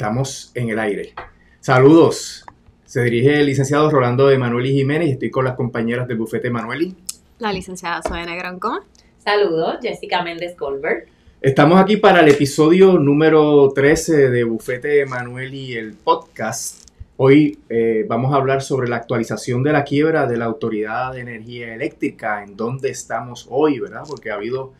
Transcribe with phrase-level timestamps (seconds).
[0.00, 1.12] Estamos en el aire.
[1.60, 2.46] Saludos.
[2.86, 6.96] Se dirige el licenciado Rolando Emanueli Jiménez y estoy con las compañeras del bufete Emanueli.
[7.38, 8.82] La licenciada Soena Grancoma.
[9.18, 11.04] Saludos, Jessica Méndez Goldberg.
[11.42, 16.88] Estamos aquí para el episodio número 13 de Bufete Emanueli, el podcast.
[17.18, 21.20] Hoy eh, vamos a hablar sobre la actualización de la quiebra de la Autoridad de
[21.20, 24.04] Energía Eléctrica, en dónde estamos hoy, ¿verdad?
[24.08, 24.72] Porque ha habido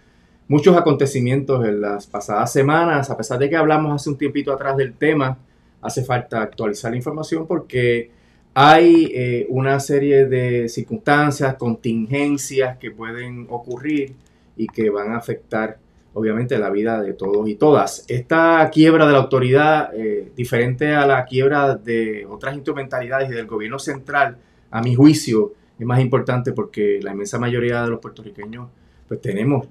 [0.50, 3.08] muchos acontecimientos en las pasadas semanas.
[3.08, 5.38] A pesar de que hablamos hace un tiempito atrás del tema,
[5.80, 8.10] hace falta actualizar la información porque
[8.52, 14.16] hay eh, una serie de circunstancias, contingencias que pueden ocurrir
[14.56, 15.78] y que van a afectar
[16.14, 18.04] obviamente la vida de todos y todas.
[18.08, 23.46] Esta quiebra de la autoridad, eh, diferente a la quiebra de otras instrumentalidades y del
[23.46, 24.38] gobierno central,
[24.72, 28.66] a mi juicio, es más importante porque la inmensa mayoría de los puertorriqueños
[29.06, 29.68] pues tenemos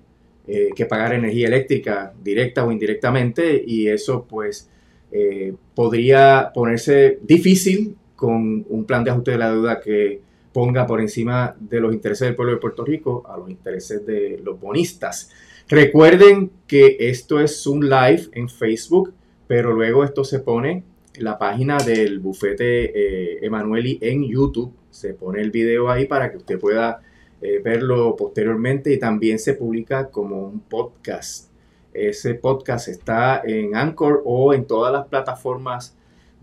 [0.52, 4.68] eh, que pagar energía eléctrica directa o indirectamente y eso pues
[5.12, 11.02] eh, podría ponerse difícil con un plan de ajuste de la deuda que ponga por
[11.02, 15.30] encima de los intereses del pueblo de Puerto Rico a los intereses de los bonistas.
[15.68, 19.14] Recuerden que esto es un live en Facebook,
[19.46, 24.74] pero luego esto se pone en la página del bufete eh, Emanueli en YouTube.
[24.90, 27.02] Se pone el video ahí para que usted pueda
[27.42, 31.50] eh, verlo posteriormente y también se publica como un podcast.
[31.94, 35.96] Ese podcast está en Anchor o en todas las plataformas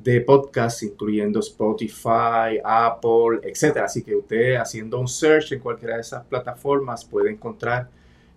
[0.02, 3.78] de podcast, incluyendo Spotify, Apple, etc.
[3.78, 7.88] Así que usted haciendo un search en cualquiera de esas plataformas puede encontrar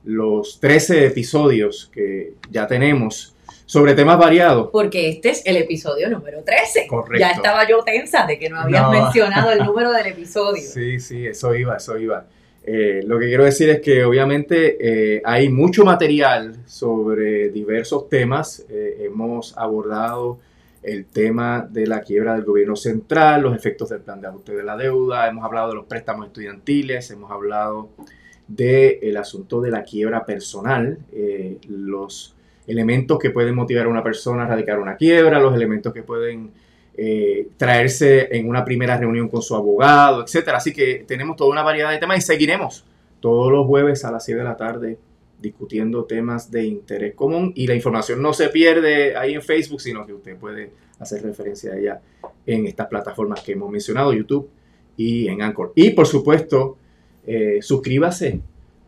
[0.04, 4.70] los 13 episodios que ya tenemos sobre temas variados.
[4.72, 6.88] Porque este es el episodio número 13.
[6.88, 7.20] Correcto.
[7.20, 8.92] Ya estaba yo tensa de que no habías No.
[8.92, 10.62] mencionado el número del episodio.
[10.64, 12.26] Sí, sí, eso iba, eso iba.
[12.64, 14.78] Eh, lo que quiero decir es que obviamente
[15.16, 18.66] eh, hay mucho material sobre diversos temas.
[18.70, 20.40] Eh, hemos abordado
[20.84, 24.64] el tema de la quiebra del gobierno central, los efectos del plan de ajuste de
[24.64, 27.90] la deuda, hemos hablado de los préstamos estudiantiles, hemos hablado
[28.48, 34.44] del asunto de la quiebra personal, eh, los elementos que pueden motivar a una persona
[34.44, 36.52] a radicar una quiebra, los elementos que pueden
[37.02, 40.58] eh, traerse en una primera reunión con su abogado, etcétera.
[40.58, 42.84] Así que tenemos toda una variedad de temas y seguiremos
[43.22, 44.98] todos los jueves a las 7 de la tarde
[45.42, 50.06] discutiendo temas de interés común y la información no se pierde ahí en Facebook, sino
[50.06, 52.02] que usted puede hacer referencia a ella
[52.46, 54.50] en estas plataformas que hemos mencionado, YouTube
[54.98, 55.72] y en Anchor.
[55.76, 56.78] Y por supuesto,
[57.26, 58.42] eh, suscríbase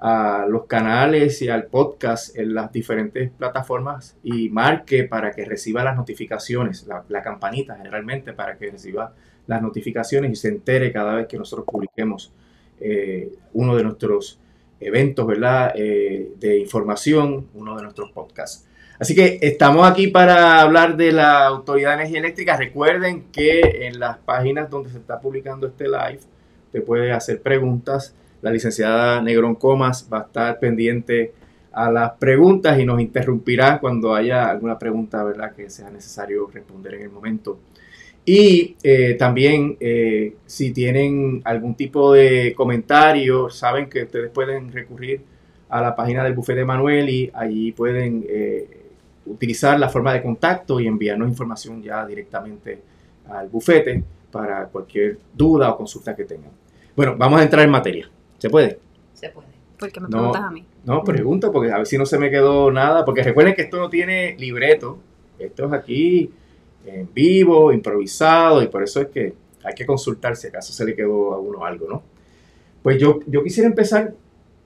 [0.03, 5.83] a los canales y al podcast en las diferentes plataformas y marque para que reciba
[5.83, 9.13] las notificaciones, la, campanita generalmente para que reciba
[9.45, 12.33] las notificaciones y se entere cada vez que nosotros publiquemos
[12.79, 14.39] eh, uno de nuestros
[14.79, 15.73] eventos, ¿verdad?
[15.75, 18.67] Eh, de información, uno de nuestros podcasts.
[18.97, 22.57] Así que estamos aquí para hablar de la Autoridad de Energía Eléctrica.
[22.57, 26.21] Recuerden que en las páginas donde se está publicando este live,
[26.71, 28.15] te puede hacer preguntas.
[28.41, 31.33] La licenciada Negrón Comas va a estar pendiente
[31.71, 35.53] a las preguntas y nos interrumpirá cuando haya alguna pregunta, ¿verdad?
[35.55, 37.59] Que sea necesario responder en el momento.
[38.25, 45.21] Y eh, también, eh, si tienen algún tipo de comentario, saben que ustedes pueden recurrir
[45.69, 48.67] a la página del bufete Manuel y allí pueden eh,
[49.25, 52.79] utilizar la forma de contacto y enviarnos información ya directamente
[53.29, 56.51] al bufete para cualquier duda o consulta que tengan.
[56.95, 58.09] Bueno, vamos a entrar en materia.
[58.41, 58.79] ¿Se puede?
[59.13, 59.47] Se puede.
[59.77, 60.17] ¿Por qué me No.
[60.17, 60.65] preguntas a mí?
[60.83, 63.05] No, pregunto porque a ver si no se me quedó nada.
[63.05, 64.97] Porque recuerden que esto no tiene libreto.
[65.37, 66.31] Esto es aquí
[66.87, 70.95] en vivo, improvisado, y por eso es que hay que consultar si acaso se le
[70.95, 72.03] quedó a uno algo, ¿no?
[72.81, 74.13] Pues yo, yo quisiera empezar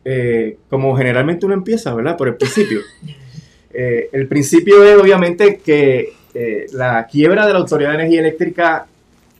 [0.05, 2.15] eh, como generalmente uno empieza, ¿verdad?
[2.17, 2.79] Por el principio.
[3.77, 8.87] Eh, el principio es obviamente que eh, la quiebra de la Autoridad de Energía Eléctrica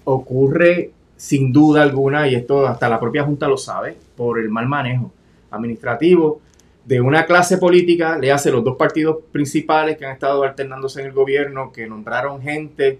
[0.03, 4.67] ocurre sin duda alguna, y esto hasta la propia Junta lo sabe, por el mal
[4.67, 5.11] manejo
[5.51, 6.41] administrativo
[6.85, 11.07] de una clase política, le hace los dos partidos principales que han estado alternándose en
[11.07, 12.99] el gobierno, que nombraron gente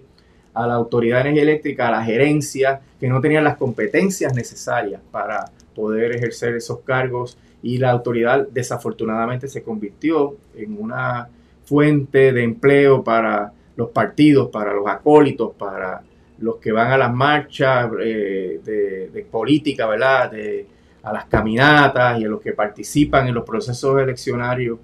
[0.54, 5.00] a la Autoridad de Energía Eléctrica, a la gerencia, que no tenían las competencias necesarias
[5.12, 11.28] para poder ejercer esos cargos y la autoridad desafortunadamente se convirtió en una
[11.64, 16.02] fuente de empleo para los partidos, para los acólitos, para
[16.38, 20.30] los que van a las marchas eh, de, política, ¿verdad?
[20.30, 20.66] De,
[21.02, 24.78] a las caminatas y a los que participan en los procesos eleccionarios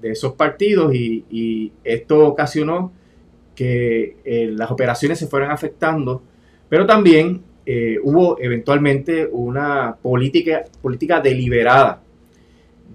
[0.00, 2.92] de esos partidos y, y esto ocasionó
[3.54, 6.22] que eh, las operaciones se fueran afectando,
[6.68, 12.02] pero también eh, hubo eventualmente una política, política deliberada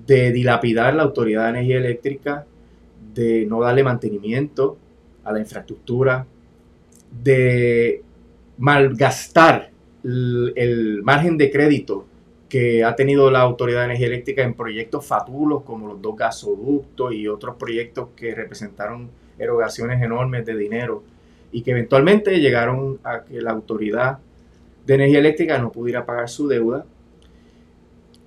[0.05, 2.45] de dilapidar la Autoridad de Energía Eléctrica,
[3.13, 4.77] de no darle mantenimiento
[5.23, 6.25] a la infraestructura
[7.11, 8.03] de
[8.57, 9.71] malgastar
[10.03, 12.05] el, margen de crédito
[12.49, 17.13] que ha tenido la Autoridad de Energía Eléctrica en proyectos fatulos como los dos gasoductos
[17.13, 21.03] y otros proyectos que representaron erogaciones enormes de dinero
[21.51, 24.19] y que eventualmente llegaron a que la Autoridad
[24.85, 26.85] de Energía Eléctrica no pudiera pagar su deuda.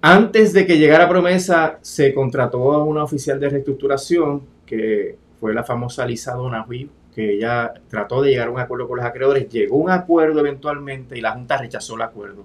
[0.02, 5.64] Antes de que llegara promesa, se contrató a una oficial de reestructuración, que fue la
[5.64, 9.76] famosa Lisa Donahue, que ella trató de llegar a un acuerdo con los acreedores, llegó
[9.76, 12.44] a un acuerdo eventualmente y la Junta rechazó el acuerdo.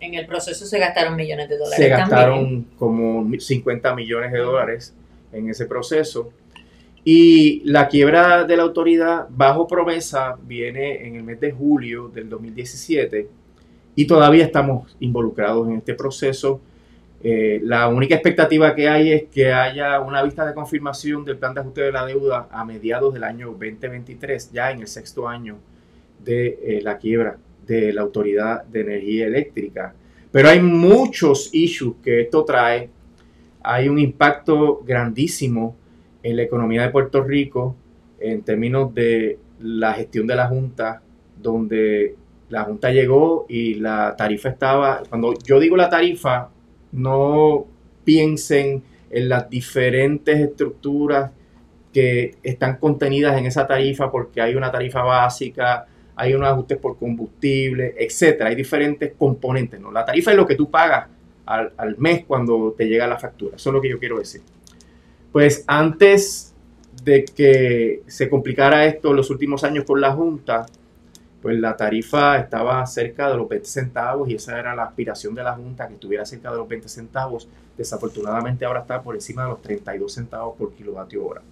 [0.00, 1.76] En el proceso se gastaron millones de dólares.
[1.76, 2.08] Se también.
[2.08, 4.94] gastaron como 50 millones de dólares
[5.32, 6.30] en ese proceso.
[7.04, 12.28] Y la quiebra de la autoridad bajo promesa viene en el mes de julio del
[12.28, 13.28] 2017
[13.94, 16.60] y todavía estamos involucrados en este proceso.
[17.22, 21.54] Eh, la única expectativa que hay es que haya una vista de confirmación del plan
[21.54, 25.56] de ajuste de la deuda a mediados del año 2023, ya en el sexto año
[26.22, 29.94] de eh, la quiebra de la Autoridad de Energía Eléctrica.
[30.30, 32.90] Pero hay muchos issues que esto trae.
[33.62, 35.76] Hay un impacto grandísimo
[36.22, 37.74] en la economía de Puerto Rico
[38.20, 41.02] en términos de la gestión de la Junta,
[41.40, 42.14] donde
[42.48, 46.50] la Junta llegó y la tarifa estaba, cuando yo digo la tarifa,
[46.96, 47.66] no
[48.04, 51.30] piensen en las diferentes estructuras
[51.92, 56.98] que están contenidas en esa tarifa, porque hay una tarifa básica, hay unos ajustes por
[56.98, 58.50] combustible, etcétera.
[58.50, 59.80] Hay diferentes componentes.
[59.80, 59.92] ¿no?
[59.92, 61.08] La tarifa es lo que tú pagas
[61.44, 63.56] al, al, mes cuando te llega la factura.
[63.56, 64.42] Eso es lo que yo quiero decir.
[65.32, 66.54] Pues antes
[67.04, 70.66] de que se complicara esto en los últimos años con la Junta,
[71.46, 75.44] pues la tarifa estaba cerca de los 20 centavos y esa era la aspiración de
[75.44, 77.48] la Junta, que estuviera cerca de los 20 centavos.
[77.78, 81.42] Desafortunadamente ahora está por encima de los 32 centavos por kilovatio hora.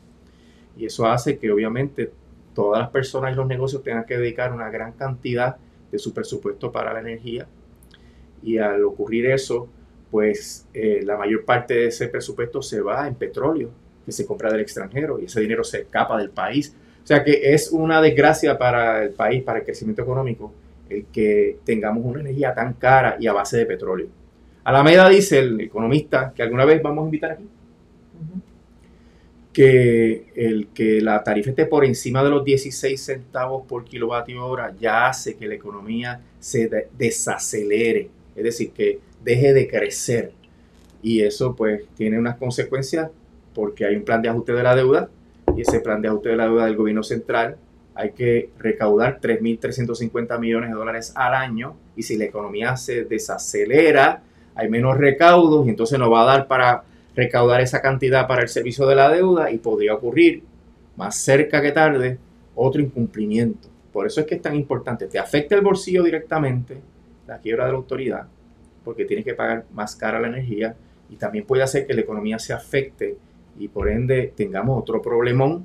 [0.76, 2.10] Y eso hace que obviamente
[2.56, 5.58] todas las personas y los negocios tengan que dedicar una gran cantidad
[5.92, 7.46] de su presupuesto para la energía.
[8.42, 9.68] Y al ocurrir eso,
[10.10, 13.70] pues eh, la mayor parte de ese presupuesto se va en petróleo
[14.04, 16.74] que se compra del extranjero y ese dinero se escapa del país.
[17.04, 20.54] O sea que es una desgracia para el país, para el crecimiento económico,
[20.88, 24.08] el que tengamos una energía tan cara y a base de petróleo.
[24.64, 27.46] Alameda dice, el economista, que alguna vez vamos a invitar aquí,
[29.52, 34.74] que el que la tarifa esté por encima de los 16 centavos por kilovatio hora
[34.80, 40.32] ya hace que la economía se de desacelere, es decir, que deje de crecer.
[41.02, 43.10] Y eso pues tiene unas consecuencias
[43.54, 45.10] porque hay un plan de ajuste de la deuda
[45.56, 47.56] y ese plan de ajuste de la deuda del gobierno central
[47.94, 54.22] hay que recaudar 3.350 millones de dólares al año y si la economía se desacelera,
[54.54, 56.82] hay menos recaudos y entonces no va a dar para
[57.14, 60.42] recaudar esa cantidad para el servicio de la deuda y podría ocurrir
[60.96, 62.18] más cerca que tarde
[62.56, 63.68] otro incumplimiento.
[63.92, 65.06] Por eso es que es tan importante.
[65.06, 66.80] Te afecta el bolsillo directamente
[67.28, 68.26] la quiebra de la autoridad
[68.84, 70.76] porque tienes que pagar más cara la energía
[71.08, 73.16] y también puede hacer que la economía se afecte
[73.58, 75.64] y por ende tengamos otro problemón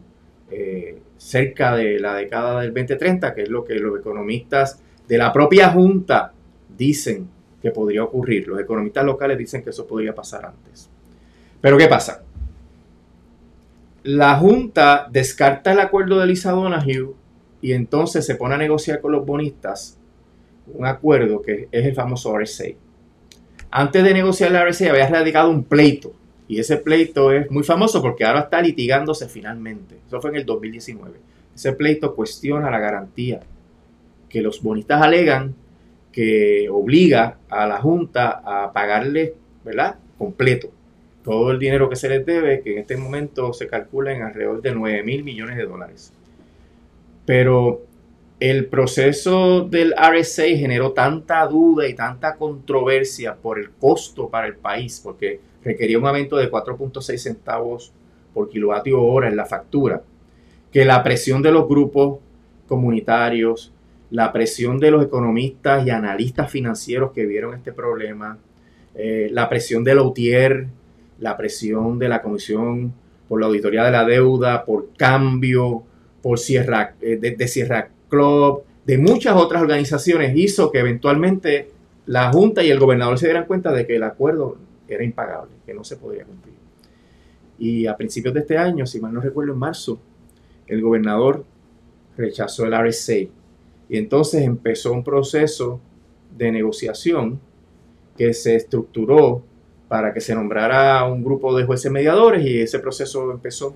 [0.51, 5.33] eh, cerca de la década del 2030, que es lo que los economistas de la
[5.33, 6.33] propia Junta
[6.77, 7.27] dicen
[7.61, 8.47] que podría ocurrir.
[8.47, 10.89] Los economistas locales dicen que eso podría pasar antes.
[11.61, 12.23] Pero ¿qué pasa?
[14.03, 17.13] La Junta descarta el acuerdo de Lisa Donahue
[17.61, 19.97] y entonces se pone a negociar con los bonistas
[20.73, 22.65] un acuerdo que es el famoso RSA.
[23.71, 26.13] Antes de negociar el RSA había radicado un pleito
[26.49, 29.97] y ese pleito es muy famoso porque ahora está litigándose finalmente.
[30.07, 31.19] Eso fue en el 2019.
[31.55, 33.39] Ese pleito cuestiona la garantía
[34.27, 35.53] que los bonistas alegan
[36.11, 39.97] que obliga a la Junta a pagarle, ¿verdad?
[40.17, 40.71] Completo
[41.23, 44.63] todo el dinero que se les debe, que en este momento se calcula en alrededor
[44.63, 46.11] de 9 mil millones de dólares.
[47.27, 47.83] Pero
[48.39, 54.55] el proceso del RSA generó tanta duda y tanta controversia por el costo para el
[54.55, 57.91] país, porque requería un aumento de 4.6 centavos
[58.33, 60.01] por kilovatio hora en la factura,
[60.71, 62.19] que la presión de los grupos
[62.67, 63.71] comunitarios,
[64.09, 68.39] la presión de los economistas y analistas financieros que vieron este problema,
[68.95, 70.67] eh, la presión de la UTIER,
[71.19, 72.93] la presión de la Comisión
[73.27, 75.83] por la Auditoría de la Deuda, por Cambio,
[76.23, 81.69] por Sierra, de, de, Sierra Club, de muchas otras organizaciones, hizo que eventualmente
[82.07, 84.57] la Junta y el gobernador se dieran cuenta de que el acuerdo
[84.93, 86.55] era impagable, que no se podía cumplir.
[87.57, 89.99] Y a principios de este año, si mal no recuerdo, en marzo,
[90.67, 91.43] el gobernador
[92.15, 93.29] rechazó el RSA.
[93.89, 95.81] Y entonces empezó un proceso
[96.37, 97.39] de negociación
[98.17, 99.43] que se estructuró
[99.87, 103.75] para que se nombrara un grupo de jueces mediadores y ese proceso empezó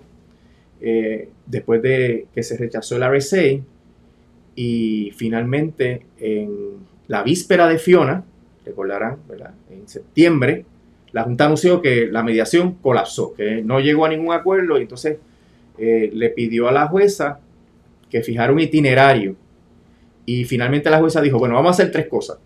[0.79, 3.63] eh, después de que se rechazó el RSA
[4.55, 6.77] y finalmente en
[7.07, 8.23] la víspera de Fiona,
[8.65, 9.53] recordarán, ¿verdad?
[9.69, 10.65] en septiembre,
[11.13, 15.19] la Junta anunció que la mediación colapsó, que no llegó a ningún acuerdo y entonces
[15.77, 17.39] eh, le pidió a la jueza
[18.09, 19.35] que fijara un itinerario.
[20.25, 22.39] Y finalmente la jueza dijo, bueno, vamos a hacer tres cosas.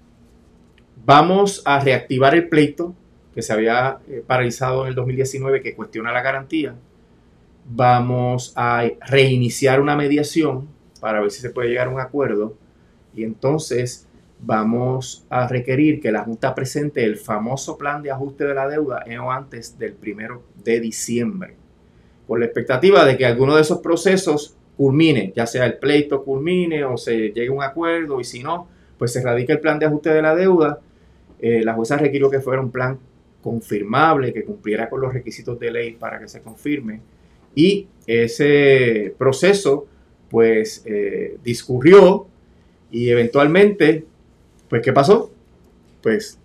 [1.06, 2.94] Vamos a reactivar el pleito
[3.34, 6.76] que se había eh, paralizado en el 2019 que cuestiona la garantía.
[7.70, 10.68] Vamos a reiniciar una mediación
[11.00, 12.58] para ver si se puede llegar a un acuerdo.
[13.16, 14.07] Y entonces
[14.40, 19.04] vamos a requerir que la Junta presente el famoso plan de ajuste de la deuda
[19.32, 21.56] antes del primero de diciembre,
[22.28, 26.84] con la expectativa de que alguno de esos procesos culmine, ya sea el pleito culmine
[26.86, 28.68] o se llegue a un acuerdo y si no,
[28.98, 30.80] pues se radica el plan de ajuste de la deuda.
[31.40, 33.00] Eh, la jueza requirió que fuera un plan
[33.42, 37.02] confirmable, que cumpliera con los requisitos de ley para que se confirme.
[37.56, 39.88] Y ese proceso,
[40.30, 42.28] pues, eh, discurrió
[42.92, 44.06] y eventualmente
[44.70, 45.32] pues, ¿qué pasó?
[46.02, 46.40] Pues...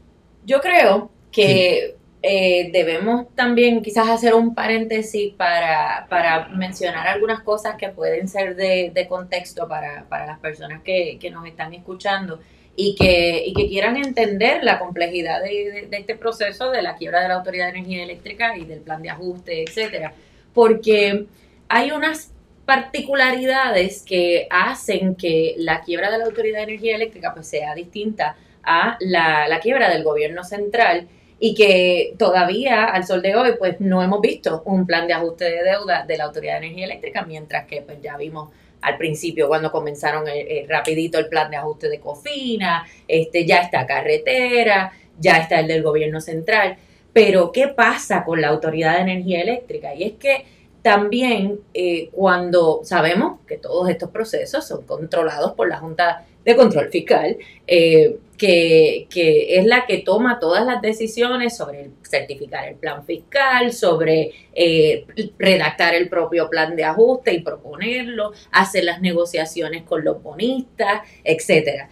[0.45, 7.76] Yo creo que eh, debemos también quizás hacer un paréntesis para, para mencionar algunas cosas
[7.76, 12.41] que pueden ser de, contexto para, las personas que, nos están escuchando
[12.76, 17.23] y que, y que quieran entender la complejidad de, de, este proceso de la quiebra
[17.23, 20.14] de la Autoridad de Energía Eléctrica y del plan de ajuste, etcétera.
[20.55, 21.26] Porque
[21.69, 22.32] hay unas
[22.64, 28.37] particularidades que hacen que la quiebra de la Autoridad de Energía Eléctrica pues, sea distinta
[28.62, 31.09] a la, quiebra del gobierno central
[31.40, 35.45] y que todavía al sol de hoy pues no hemos visto un plan de ajuste
[35.45, 38.50] de deuda de la Autoridad de Energía Eléctrica, mientras que pues ya vimos
[38.81, 43.45] al principio cuando comenzaron el, eh, eh, rapidito el plan de ajuste de Cofina, este
[43.45, 46.76] ya está carretera, ya está el del gobierno central,
[47.12, 49.95] pero ¿qué pasa con la Autoridad de Energía Eléctrica?
[49.95, 50.45] Y es que
[50.83, 56.91] también eh, cuando sabemos que todos estos procesos son controlados por la Junta de Control
[56.91, 57.37] Fiscal,
[57.69, 59.07] eh, que,
[59.49, 65.07] es la que toma todas las decisiones sobre certificar el plan fiscal, sobre eh,
[65.39, 71.89] redactar el propio plan de ajuste y proponerlo, hacer las negociaciones con los bonistas, etcétera.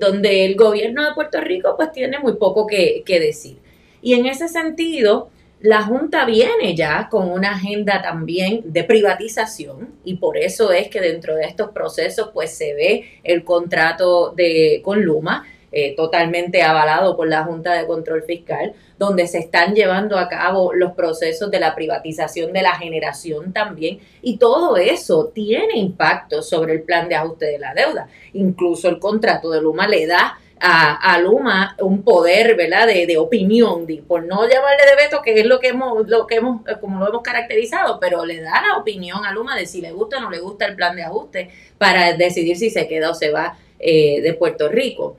[0.00, 3.58] donde el gobierno de Puerto Rico pues tiene muy poco que, que decir.
[4.02, 10.16] Y en ese sentido, la Junta viene ya con una agenda también de privatización y
[10.16, 15.02] por eso es que dentro de estos procesos pues se ve el contrato de con
[15.02, 20.26] Luma eh, totalmente avalado por la Junta de Control Fiscal, donde se están llevando a
[20.26, 26.40] cabo los procesos de la privatización de la generación también, y todo eso tiene impacto
[26.40, 28.08] sobre el plan de ajuste de la deuda.
[28.32, 33.86] Incluso el contrato de Luma le da a, Luma un poder, ¿verdad?, de, de, opinión,
[34.06, 36.98] por no llamarle de veto, que es lo que hemos, lo que hemos, eh, como
[36.98, 40.20] lo hemos caracterizado, pero le da la opinión a Luma de si le gusta o
[40.20, 43.56] no le gusta el plan de ajuste para decidir si se queda o se va
[43.78, 45.16] eh, de Puerto Rico.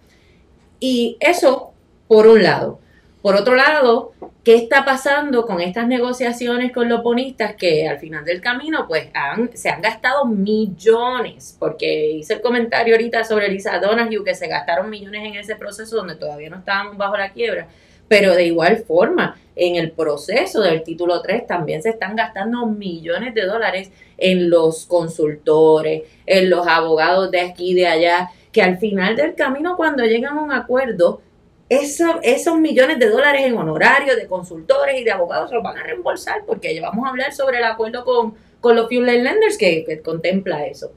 [0.79, 1.74] Y eso,
[2.08, 2.79] por un lado.
[3.21, 4.13] Por otro lado,
[4.45, 9.09] ¿qué está pasando con estas negociaciones con los bonistas que al final del camino pues
[9.13, 11.57] han, se han gastado millones?
[11.59, 15.97] Porque hice el comentario ahorita sobre Elisa Donahue que se gastaron millones en ese proceso
[15.97, 17.67] donde todavía no estábamos bajo la quiebra.
[18.07, 23.33] Pero de igual forma, en el proceso del título 3 también se están gastando millones
[23.33, 28.77] de dólares en los consultores, en los abogados de aquí y de allá, que al
[28.77, 31.21] final del camino cuando llegan a un acuerdo
[31.69, 35.77] eso, esos millones de dólares en honorarios de consultores y de abogados se los van
[35.77, 39.57] a reembolsar porque ya vamos a hablar sobre el acuerdo con, con los fuel lenders
[39.57, 40.91] que, contempla eso.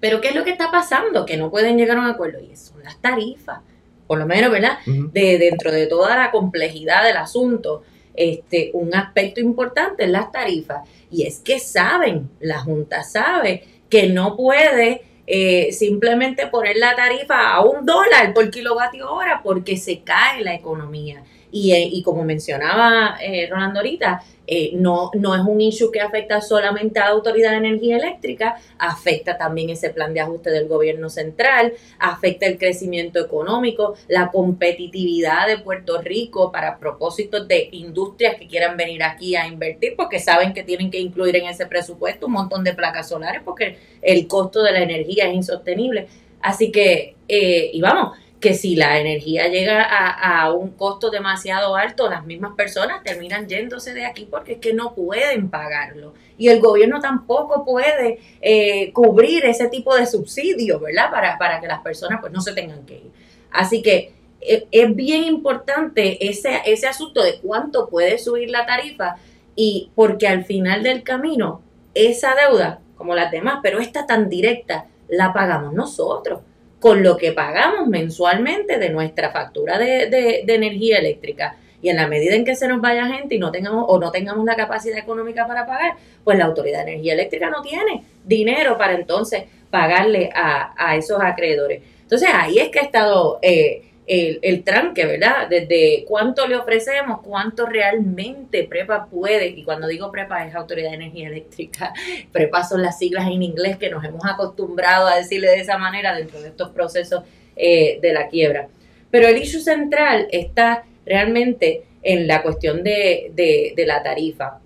[0.00, 1.26] Pero ¿qué es lo que está pasando?
[1.26, 3.60] Que no pueden llegar a un acuerdo y son las tarifas,
[4.06, 4.78] por lo menos, ¿verdad?
[4.86, 7.82] De dentro de toda la complejidad del asunto,
[8.14, 14.08] este, un aspecto importante es las tarifas y es que saben, la Junta sabe que
[14.08, 20.02] no puede eh, simplemente poner la tarifa a un dólar por kilovatio hora porque se
[20.02, 21.22] cae la economía.
[21.56, 26.40] Y, y como mencionaba eh, Rolando ahorita, eh, no, no es un issue que afecta
[26.40, 31.08] solamente a la Autoridad de Energía Eléctrica, afecta también ese plan de ajuste del gobierno
[31.08, 38.48] central, afecta el crecimiento económico, la competitividad de Puerto Rico para propósitos de industrias que
[38.48, 42.32] quieran venir aquí a invertir, porque saben que tienen que incluir en ese presupuesto un
[42.32, 46.08] montón de placas solares, porque el costo de la energía es insostenible.
[46.40, 52.10] Así que, eh, y vamos, que si la energía llega a, un costo demasiado alto,
[52.10, 56.12] las mismas personas terminan yéndose de aquí porque es que no pueden pagarlo.
[56.36, 61.10] Y el gobierno tampoco puede eh, cubrir ese tipo de subsidios, ¿verdad?
[61.10, 63.10] Para, para que las personas pues no se tengan que ir.
[63.50, 69.16] Así que eh, es bien importante ese, ese asunto de cuánto puede subir la tarifa
[69.56, 71.62] y porque al final del camino
[71.94, 76.40] esa deuda, como las demás, pero esta tan directa, la pagamos nosotros,
[76.84, 80.10] con lo que pagamos mensualmente de nuestra factura de,
[80.44, 81.56] de energía eléctrica.
[81.80, 84.10] Y en la medida en que se nos vaya gente y no tengamos o no
[84.10, 88.76] tengamos la capacidad económica para pagar, pues la Autoridad de Energía Eléctrica no tiene dinero
[88.76, 91.80] para entonces pagarle a, a esos acreedores.
[92.02, 95.48] Entonces ahí es que ha estado eh, el, el, tranque, ¿verdad?
[95.48, 100.96] Desde cuánto le ofrecemos, cuánto realmente PREPA puede, y cuando digo PREPA es Autoridad de
[100.96, 101.92] Energía Eléctrica,
[102.32, 106.14] PREPA son las siglas en inglés que nos hemos acostumbrado a decirle de esa manera
[106.14, 107.24] dentro de estos procesos
[107.56, 108.68] eh, de la quiebra.
[109.10, 114.58] Pero el issue central está realmente en la cuestión de, de, la tarifa.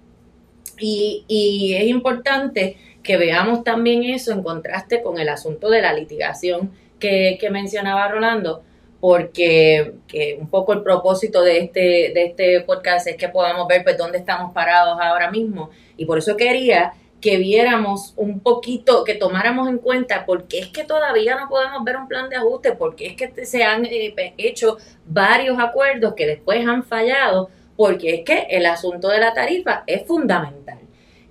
[0.79, 5.93] Y, y, es importante que veamos también eso en contraste con el asunto de la
[5.93, 8.63] litigación que, que mencionaba Rolando,
[9.01, 13.85] porque que un poco el propósito de este, de este podcast es que podamos ver
[13.85, 15.71] pues dónde estamos parados ahora mismo.
[15.97, 20.69] Y por eso quería que viéramos un poquito, que tomáramos en cuenta por qué es
[20.69, 24.15] que todavía no podemos ver un plan de ajuste, porque es que se han eh,
[24.37, 29.83] hecho varios acuerdos que después han fallado, porque es que el asunto de la tarifa
[29.87, 30.79] es fundamental.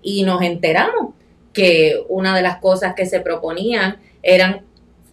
[0.01, 1.13] Y nos enteramos
[1.53, 4.66] que una de las cosas que se proponían eran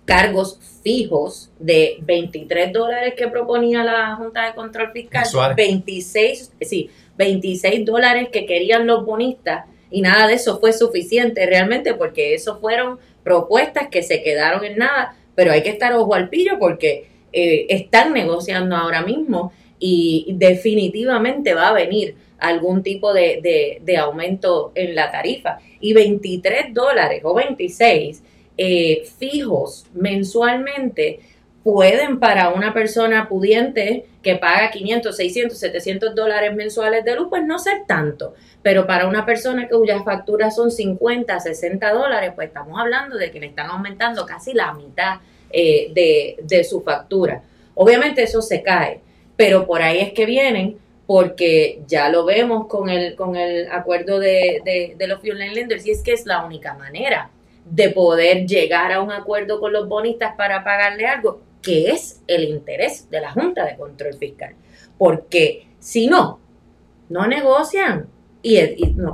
[0.04, 7.84] cargos fijos de 23 dólares que proponía la Junta de Control Fiscal, 26, sí, 26
[7.84, 12.98] dólares que querían los bonistas y nada de eso fue suficiente realmente porque eso fueron
[13.22, 17.66] propuestas que se quedaron en nada, pero hay que estar ojo al pillo porque eh,
[17.68, 24.94] están negociando ahora mismo y definitivamente va a venir algún tipo de, de, aumento en
[24.94, 25.58] la tarifa.
[25.80, 28.22] Y 23 dólares o 26
[28.56, 31.20] eh, fijos mensualmente
[31.64, 37.42] pueden para una persona pudiente que paga 500, 600, 700 dólares mensuales de luz, pues
[37.44, 38.34] no ser tanto.
[38.62, 43.40] Pero para una persona cuyas facturas son 50, 60 dólares, pues estamos hablando de que
[43.40, 47.42] le están aumentando casi la mitad eh, de, de su factura.
[47.74, 49.00] Obviamente eso se cae,
[49.36, 54.18] pero por ahí es que vienen porque ya lo vemos con el, con el acuerdo
[54.18, 57.30] de, de, los fuel lenders y es que es la única manera
[57.64, 62.44] de poder llegar a un acuerdo con los bonistas para pagarle algo que es el
[62.44, 64.54] interés de la Junta de Control Fiscal.
[64.98, 66.38] Porque si no,
[67.08, 68.06] no negocian
[68.42, 68.58] y,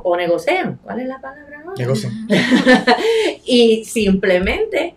[0.02, 0.78] o negocian.
[0.82, 1.62] ¿Cuál es la palabra?
[1.76, 2.12] Negocian.
[3.44, 4.94] y simplemente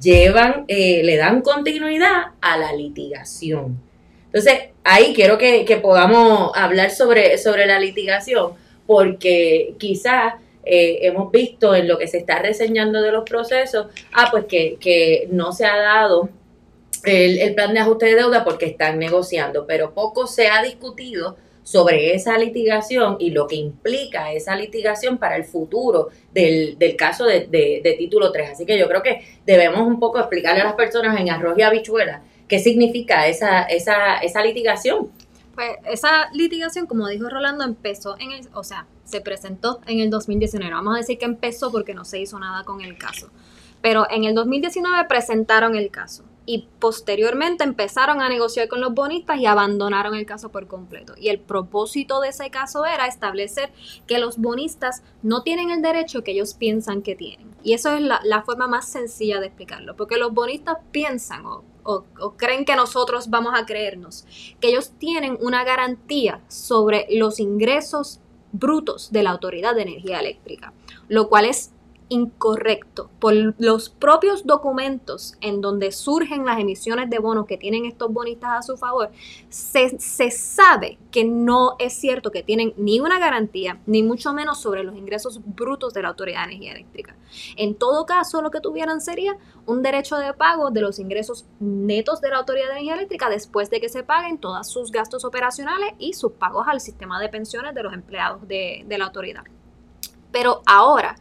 [0.00, 3.80] llevan, eh, le dan continuidad a la litigación.
[4.26, 8.52] Entonces, ahí quiero que, podamos hablar sobre, sobre la litigación,
[8.86, 10.34] porque quizás
[10.64, 14.76] eh, hemos visto en lo que se está reseñando de los procesos, ah, pues que,
[14.80, 16.28] que no se ha dado
[17.04, 22.14] el, plan de ajuste de deuda porque están negociando, pero poco se ha discutido sobre
[22.14, 27.46] esa litigación y lo que implica esa litigación para el futuro del, del caso de,
[27.46, 28.50] de, título 3.
[28.50, 31.62] Así que yo creo que debemos un poco explicarle a las personas en arroz y
[31.62, 35.10] habichuela qué significa esa, esa, esa litigación.
[35.54, 40.08] Pues esa litigación, como dijo Rolando, empezó en el, o sea, se presentó en el
[40.08, 40.72] 2019.
[40.72, 43.28] Vamos a decir que empezó porque no se hizo nada con el caso.
[43.82, 49.38] Pero en el 2019 presentaron el caso y posteriormente empezaron a negociar con los bonistas
[49.38, 51.12] y abandonaron el caso por completo.
[51.18, 53.70] Y el propósito de ese caso era establecer
[54.06, 57.54] que los bonistas no tienen el derecho que ellos piensan que tienen.
[57.62, 62.36] Y eso es la, forma más sencilla de explicarlo, porque los bonistas piensan o, o
[62.36, 64.24] creen que nosotros vamos a creernos
[64.58, 68.20] que ellos tienen una garantía sobre los ingresos
[68.52, 70.72] brutos de la Autoridad de Energía Eléctrica,
[71.08, 71.72] lo cual es
[72.08, 78.12] incorrecto por los propios documentos en donde surgen las emisiones de bonos que tienen estos
[78.12, 79.10] bonistas a su favor,
[79.48, 84.60] se, se, sabe que no es cierto que tienen ni una garantía, ni mucho menos
[84.60, 87.16] sobre los ingresos brutos de la Autoridad de Energía Eléctrica.
[87.56, 92.20] En todo caso, lo que tuvieran sería un derecho de pago de los ingresos netos
[92.20, 95.92] de la Autoridad de Energía Eléctrica después de que se paguen todos sus gastos operacionales
[95.98, 99.44] y sus pagos al sistema de pensiones de los empleados de, de la autoridad.
[100.32, 101.16] Pero ahora,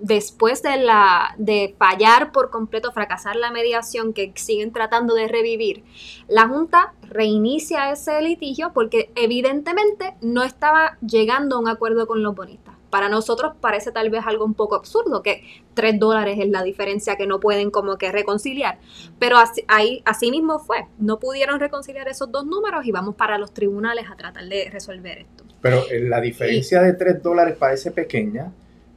[0.00, 5.84] después de, la, de fallar por completo, fracasar la mediación que siguen tratando de revivir,
[6.26, 12.34] la Junta reinicia ese litigio porque evidentemente no estaba llegando a un acuerdo con los
[12.34, 12.74] bonistas.
[12.90, 17.16] Para nosotros parece tal vez algo un poco absurdo, que tres dólares es la diferencia
[17.16, 18.80] que no pueden como que reconciliar.
[19.20, 20.88] Pero así, ahí, así mismo fue.
[20.98, 25.18] No pudieron reconciliar esos dos números y vamos para los tribunales a tratar de resolver
[25.18, 25.39] esto.
[25.60, 28.52] Pero eh, la diferencia de 3 dólares parece pequeña,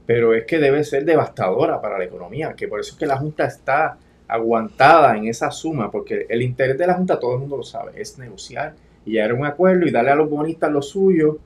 [0.05, 3.17] pero es que debe ser devastadora para la economía, que por eso es que la
[3.17, 3.97] Junta está
[4.27, 7.91] aguantada en esa suma, porque el interés de la Junta, todo el mundo lo sabe,
[7.95, 8.73] es negociar
[9.05, 11.39] y llegar a un acuerdo y darle a los bonistas lo suyo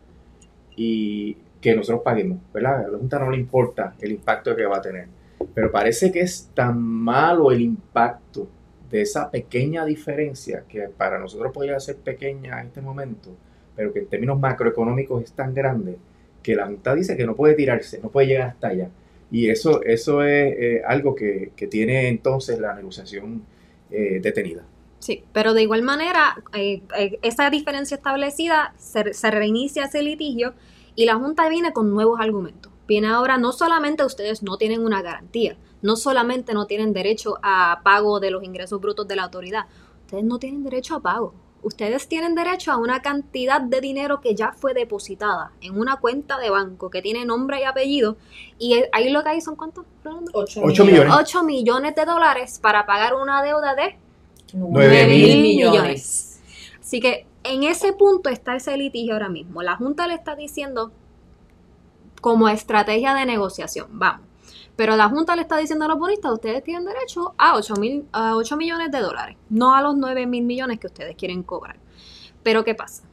[0.75, 2.85] y que nosotros paguemos, ¿verdad?
[2.85, 5.07] A la Junta no le importa el impacto que va a tener.
[5.53, 8.47] Pero parece que es tan malo el impacto
[8.89, 13.35] de esa pequeña diferencia que para nosotros podría ser pequeña en este momento,
[13.77, 15.97] pero que en términos macroeconómicos es tan grande
[16.41, 18.89] que la Junta dice que no puede tirarse, no puede llegar hasta allá.
[19.29, 23.43] Y eso, eso es eh, algo que, tiene entonces la negociación
[23.91, 24.63] eh, detenida.
[24.99, 26.81] Sí, pero de igual manera, eh,
[27.21, 30.53] esa diferencia establecida, se, se reinicia ese litigio
[30.95, 32.71] y la Junta viene con nuevos argumentos.
[32.87, 37.81] Viene ahora, no solamente ustedes no tienen una garantía, no solamente no tienen derecho a
[37.83, 39.65] pago de los ingresos brutos de la autoridad,
[40.05, 41.33] ustedes no tienen derecho a pago.
[41.63, 46.37] Ustedes tienen derecho a una cantidad de dinero que ya fue depositada en una cuenta
[46.37, 48.17] de banco que tiene nombre y apellido.
[48.59, 49.85] Y ahí lo que hay son cuántos?
[50.33, 51.13] 8 millones.
[51.13, 53.97] 8 millones de dólares para pagar una deuda de
[54.53, 56.41] 9 mil millones.
[56.79, 59.61] Así que en ese punto está ese litigio ahora mismo.
[59.61, 60.91] La Junta le está diciendo
[62.21, 64.26] como estrategia de negociación, vamos
[64.77, 68.05] pero la Junta le está diciendo a los bonistas, ustedes tienen derecho a 8, mil,
[68.13, 71.77] a 8 millones de dólares, no a los 9 mil millones que ustedes quieren cobrar.
[72.43, 73.06] Pero ¿qué pasa?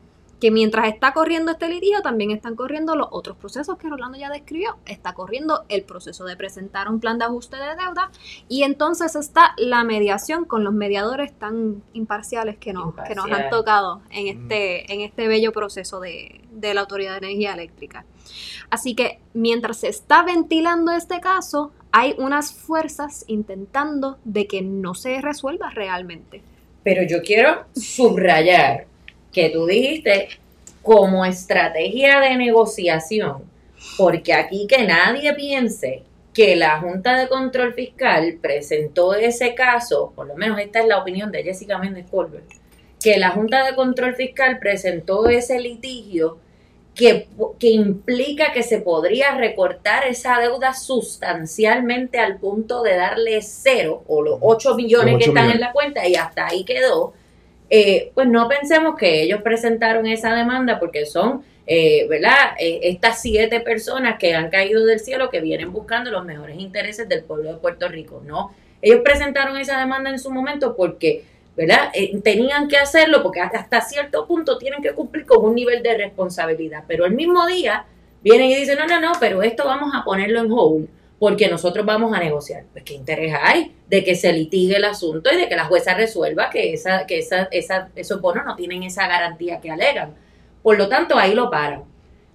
[0.45, 4.29] Que mientras está corriendo este litigio, también están corriendo los otros procesos que Rolando ya
[4.29, 4.77] describió.
[4.85, 8.11] Está corriendo el proceso de presentar un plan de ajuste de deuda
[8.47, 13.49] y entonces está la mediación con los mediadores tan imparciales que nos, que nos han
[13.49, 18.05] tocado en este, en este bello proceso de, de la Autoridad de Energía Eléctrica.
[18.69, 24.93] Así que mientras se está ventilando este caso, hay unas fuerzas intentando de que no
[24.93, 26.43] se resuelva realmente.
[26.83, 28.89] Pero yo quiero subrayar
[29.35, 30.29] que tú dijiste
[30.83, 33.43] como estrategia de negociación,
[33.99, 40.27] porque aquí que nadie piense que la Junta de Control Fiscal presentó ese caso, por
[40.27, 42.45] lo menos esta es la opinión de Jessica Méndez Colbert,
[43.03, 46.39] que la Junta de Control Fiscal presentó ese litigio
[46.95, 47.29] que,
[47.61, 54.39] implica que se podría recortar esa deuda sustancialmente al punto de darle cero o los
[54.41, 57.13] 8 millones que están en la cuenta y hasta ahí quedó,
[57.71, 62.55] eh, pues no pensemos que ellos presentaron esa demanda porque son, eh, ¿verdad?
[62.59, 67.09] Eh, estas siete personas que han caído del cielo que vienen buscando los mejores intereses
[67.09, 68.55] del pueblo de Puerto Rico, ¿no?
[68.83, 71.25] Ellos presentaron esa demanda en su momento porque
[71.57, 71.91] ¿verdad?
[71.95, 75.97] Eh, tenían que hacerlo porque hasta cierto punto tienen que cumplir con un nivel de
[75.97, 77.87] responsabilidad, pero el mismo día
[78.23, 80.89] vienen y dicen, no, no, no, pero esto vamos a ponerlo en hold
[81.25, 82.65] porque nosotros vamos a negociar.
[82.71, 85.95] Pues qué interés hay de que se litigue el asunto y de que la jueza
[85.95, 87.27] resuelva que, esa, que
[87.95, 90.15] esos bonos no tienen esa garantía que alegan.
[90.63, 91.85] Por lo tanto, ahí lo paran.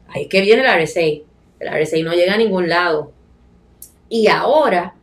[0.08, 1.02] Ahí que viene la RSA.
[1.02, 3.12] El RSA no llega a ningún lado.
[4.10, 4.96] Y ahora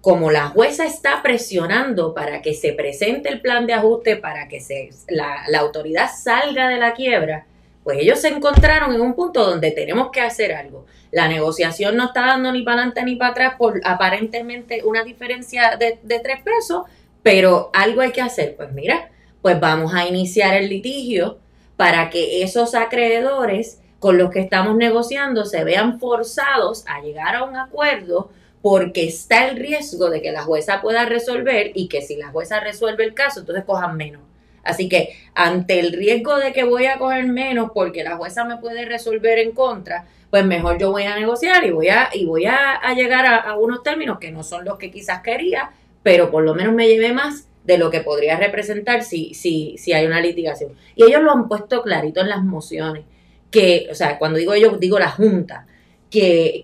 [0.00, 4.62] como la jueza está presionando para que se presente el plan de ajuste, para que
[4.62, 7.44] se, la, autoridad salga de la quiebra,
[7.82, 10.86] pues ellos se encontraron en un punto donde tenemos que hacer algo.
[11.14, 15.76] La negociación no está dando ni para adelante ni para atrás por aparentemente una diferencia
[15.76, 16.82] de, de tres pesos,
[17.22, 18.56] pero algo hay que hacer.
[18.56, 21.38] Pues mira, pues vamos a iniciar el litigio
[21.76, 27.44] para que esos acreedores con los que estamos negociando se vean forzados a llegar a
[27.44, 32.16] un acuerdo porque está el riesgo de que la jueza pueda resolver y que si
[32.16, 34.22] la jueza resuelve el caso, entonces cojan menos.
[34.64, 38.56] Así que ante el riesgo de que voy a coger menos porque la jueza me
[38.56, 42.46] puede resolver en contra, pues mejor yo voy a negociar y voy a, y voy
[42.46, 45.70] a, llegar a, unos términos que no son los que quizás quería,
[46.02, 49.92] pero por lo menos me llevé más de lo que podría representar si, si, si
[49.92, 50.72] hay una litigación.
[50.96, 53.04] Y ellos lo han puesto clarito en las mociones,
[53.50, 55.66] que, o sea, cuando digo ellos, digo la Junta,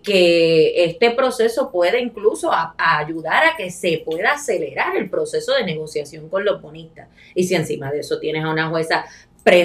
[0.02, 6.28] que, este proceso puede incluso ayudar a que se pueda acelerar el proceso de negociación
[6.28, 7.08] con los bonistas.
[7.34, 9.04] Y si encima de eso tienes a una jueza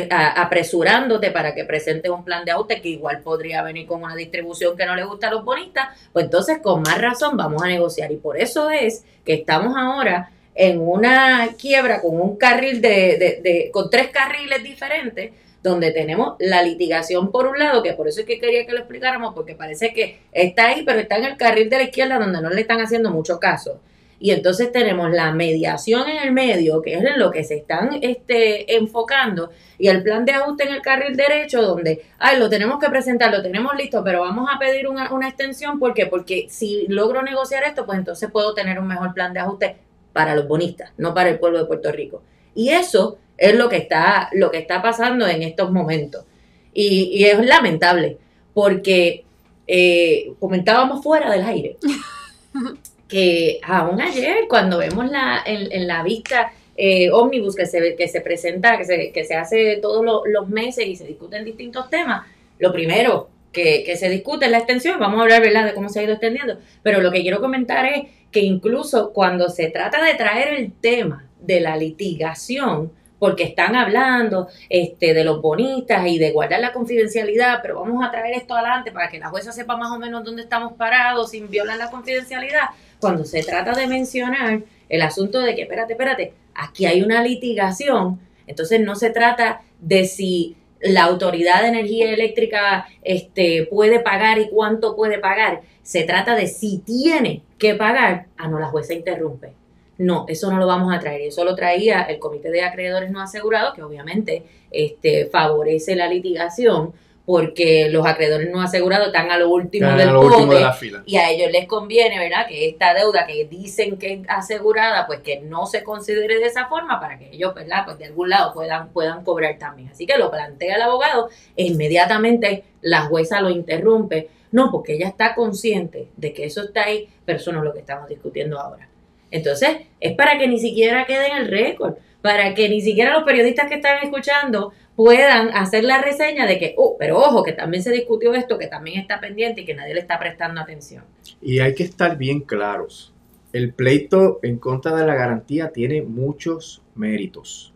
[0.09, 4.75] apresurándote para que presente un plan de ajuste que igual podría venir con una distribución
[4.75, 8.11] que no le gusta a los bonistas, pues entonces con más razón vamos a negociar.
[8.11, 13.69] Y por eso es que estamos ahora en una quiebra con un carril de, de
[13.71, 15.31] con tres carriles diferentes
[15.69, 18.79] donde tenemos la litigación por un lado, que por eso es que quería que lo
[18.79, 22.41] explicáramos, porque parece que está ahí, pero está en el carril de la izquierda donde
[22.41, 23.81] no le están haciendo mucho caso.
[24.17, 27.99] Y entonces tenemos la mediación en el medio, que es en lo que se están
[28.01, 32.79] este, enfocando, y el plan de ajuste en el carril derecho, donde, ay, lo tenemos
[32.79, 36.05] que presentar, lo tenemos listo, pero vamos a pedir una, una extensión, ¿por qué?
[36.05, 39.75] Porque si logro negociar esto, pues entonces puedo tener un mejor plan de ajuste
[40.13, 42.21] para los bonistas, no para el pueblo de Puerto Rico.
[42.53, 46.25] Y eso es lo que está, lo que está pasando en estos momentos.
[46.73, 48.17] Y, es lamentable,
[48.53, 49.23] porque
[49.65, 51.77] eh, comentábamos fuera del aire
[53.07, 58.19] que aún ayer, cuando vemos la, en, la vista eh, ómnibus que se, que se
[58.19, 62.27] presenta, que se, que se hace todos los meses y se discuten distintos temas,
[62.59, 66.01] lo primero que, que se discute la extensión, vamos a hablar, ¿verdad?, de cómo se
[66.01, 70.15] ha ido extendiendo, pero lo que quiero comentar es que incluso cuando se trata de
[70.15, 76.31] traer el tema de la litigación, porque están hablando este, de los bonistas y de
[76.31, 79.91] guardar la confidencialidad, pero vamos a traer esto adelante para que la jueza sepa más
[79.91, 82.69] o menos dónde estamos parados sin violar la confidencialidad.
[82.99, 88.19] Cuando se trata de mencionar el asunto de que, espérate, espérate, aquí hay una litigación,
[88.47, 94.49] entonces no se trata de si la autoridad de energía eléctrica este, puede pagar y
[94.49, 99.53] cuánto puede pagar, se trata de si tiene que pagar, ah, no, la jueza interrumpe
[99.97, 101.21] no, eso no lo vamos a traer.
[101.21, 106.93] Eso lo traía el Comité de Acreedores No Asegurados, que obviamente este, favorece la litigación
[107.25, 110.63] porque los acreedores no asegurados están a lo último del pote
[111.05, 112.45] y a ellos les conviene, ¿verdad?
[112.47, 116.67] Que esta deuda que dicen que es asegurada, pues que no se considere de esa
[116.67, 117.83] forma para que ellos, ¿verdad?
[117.85, 119.89] Pues de algún lado puedan, puedan cobrar también.
[119.89, 124.29] Así que lo plantea el abogado e inmediatamente la jueza lo interrumpe.
[124.51, 127.73] No, porque ella está consciente de que eso está ahí, pero eso no es lo
[127.73, 128.87] que estamos discutiendo ahora.
[129.31, 133.23] Entonces, es para que ni siquiera quede en el récord, para que ni siquiera los
[133.23, 137.83] periodistas que están escuchando puedan hacer la reseña de que, oh, pero ojo, que también
[137.83, 141.03] se discutió esto, que también está pendiente y que nadie le está prestando atención.
[141.41, 143.13] Y hay que estar bien claros.
[143.53, 147.74] El pleito en contra de la garantía tiene muchos méritos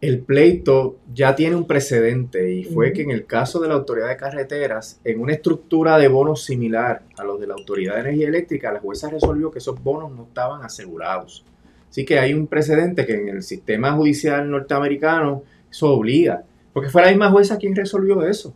[0.00, 4.08] el pleito ya tiene un precedente y fue que en el caso de la Autoridad
[4.08, 8.28] de Carreteras, en una estructura de bonos similar a los de la Autoridad de Energía
[8.28, 11.44] Eléctrica, la jueza resolvió que esos bonos no estaban asegurados.
[11.90, 17.02] Así que hay un precedente que en el sistema judicial norteamericano eso obliga, porque fue
[17.02, 18.54] la misma jueza quien resolvió eso.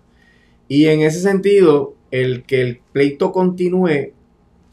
[0.69, 4.13] Y en ese sentido, el que el pleito continúe,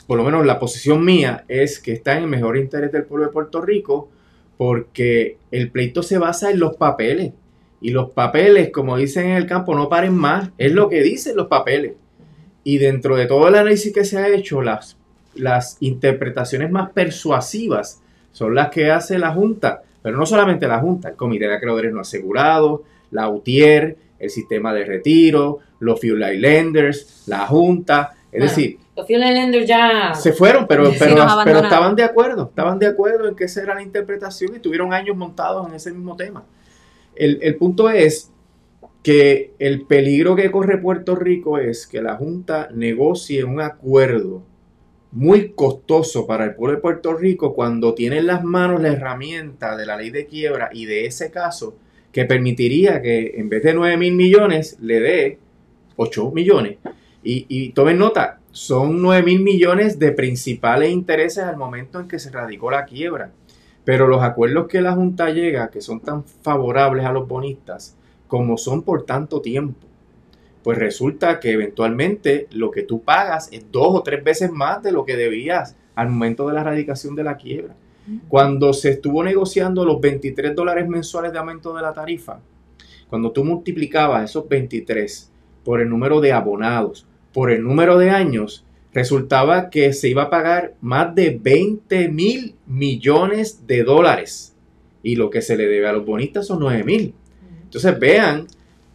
[0.05, 3.25] por lo menos la posición mía, es que está en el mejor interés del pueblo
[3.25, 4.10] de Puerto Rico,
[4.59, 7.31] porque el pleito se basa en los papeles.
[7.79, 10.49] Y los papeles, como dicen en el campo, no paren más.
[10.57, 11.93] Es lo que dicen los papeles.
[12.65, 14.97] Y dentro de todo el análisis que se ha hecho, las,
[15.79, 18.01] interpretaciones más persuasivas
[18.33, 19.83] son las que hace la Junta.
[20.01, 24.73] Pero no solamente la Junta, el Comité de Acreedores No Asegurados, la UTIER, el sistema
[24.73, 28.13] de retiro, los Fuel Islanders, la Junta.
[28.31, 30.13] Es decir, los ya...
[30.13, 33.75] Se fueron, pero, pero, pero, estaban de acuerdo, estaban de acuerdo en que esa era
[33.75, 36.43] la interpretación y tuvieron años montados en ese mismo tema.
[37.15, 38.31] El, el punto es
[39.01, 44.43] que el peligro que corre Puerto Rico es que la Junta negocie un acuerdo
[45.11, 49.75] muy costoso para el pueblo de Puerto Rico cuando tiene en las manos la herramienta
[49.75, 51.75] de la ley de quiebra y de ese caso
[52.11, 55.39] que permitiría que en vez de 9 mil millones le dé
[55.95, 56.77] 8 millones.
[57.23, 62.19] Y, y tomen nota, son 9 mil millones de principales intereses al momento en que
[62.19, 63.32] se radicó la quiebra.
[63.86, 67.95] Pero los acuerdos que la Junta llega, que son tan favorables a los bonistas,
[68.27, 69.88] como son por tanto tiempo,
[70.63, 74.91] pues resulta que eventualmente lo que tú pagas es dos o tres veces más de
[74.91, 77.75] lo que debías al momento de la radicación de la quiebra.
[78.27, 82.39] Cuando se estuvo negociando los 23 dólares mensuales de aumento de la tarifa,
[83.10, 85.32] cuando tú multiplicabas esos 23
[85.63, 87.05] por el número de abonados,
[87.39, 92.56] por el número de años, resultaba que se iba a pagar más de 20 mil
[92.67, 94.58] millones de dólares.
[95.04, 97.13] Y lo que se le debe a los bonistas son 9 mil.
[97.63, 98.45] Entonces vean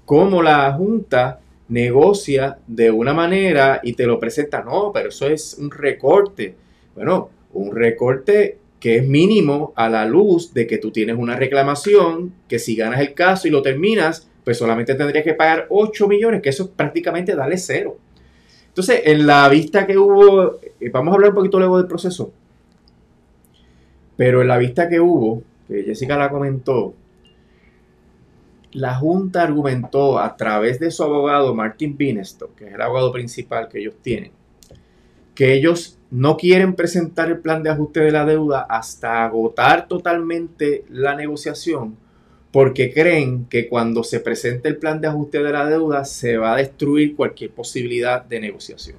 [0.04, 5.56] cómo la Junta negocia de una manera y te lo presenta, no, pero eso es
[5.58, 6.54] un recorte.
[6.94, 12.34] Bueno, un recorte que es mínimo a la luz de que tú tienes una reclamación,
[12.46, 16.42] que si ganas el caso y lo terminas, pues solamente tendrías que pagar 8 millones,
[16.42, 17.96] que eso es prácticamente darle cero.
[18.74, 22.32] Entonces, en la vista que hubo, eh, vamos a hablar un poquito luego del proceso,
[24.16, 26.92] pero en la vista que hubo, que Jessica la comentó,
[28.72, 33.68] la Junta argumentó a través de su abogado Martin Binestock, que es el abogado principal
[33.68, 34.32] que ellos tienen,
[35.36, 40.84] que ellos no quieren presentar el plan de ajuste de la deuda hasta agotar totalmente
[40.88, 41.96] la negociación
[42.54, 46.54] porque creen que cuando se presente el plan de ajuste de la deuda se va
[46.54, 48.96] a destruir cualquier posibilidad de negociación.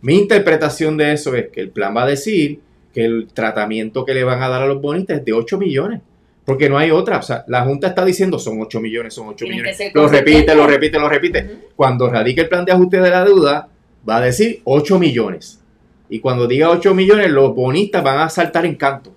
[0.00, 2.60] Mi interpretación de eso es que el plan va a decir
[2.94, 6.00] que el tratamiento que le van a dar a los bonistas es de 8 millones,
[6.46, 7.18] porque no hay otra.
[7.18, 9.78] O sea, la Junta está diciendo son 8 millones, son 8 millones.
[9.92, 11.50] Lo repite, lo repite, lo repite.
[11.76, 13.68] Cuando radique el plan de ajuste de la deuda,
[14.08, 15.60] va a decir 8 millones.
[16.08, 19.14] Y cuando diga 8 millones, los bonistas van a saltar en canto.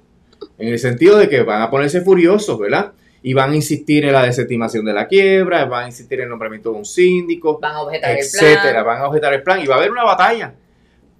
[0.58, 2.91] En el sentido de que van a ponerse furiosos, ¿verdad?
[3.25, 6.29] Y van a insistir en la desestimación de la quiebra, van a insistir en el
[6.29, 8.86] nombramiento de un síndico, van a objetar etcétera, el plan.
[8.86, 10.53] van a objetar el plan y va a haber una batalla.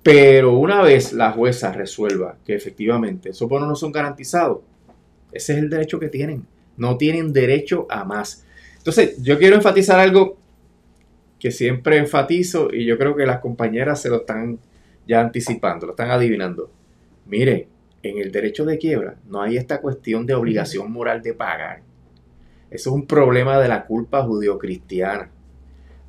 [0.03, 4.59] Pero una vez la jueza resuelva que efectivamente esos bonos no son garantizados,
[5.31, 6.45] ese es el derecho que tienen.
[6.75, 8.45] No tienen derecho a más.
[8.77, 10.37] Entonces, yo quiero enfatizar algo
[11.39, 14.59] que siempre enfatizo y yo creo que las compañeras se lo están
[15.07, 16.69] ya anticipando, lo están adivinando.
[17.27, 17.67] Mire,
[18.01, 21.81] en el derecho de quiebra no hay esta cuestión de obligación moral de pagar.
[22.73, 25.29] Eso es un problema de la culpa judio-cristiana.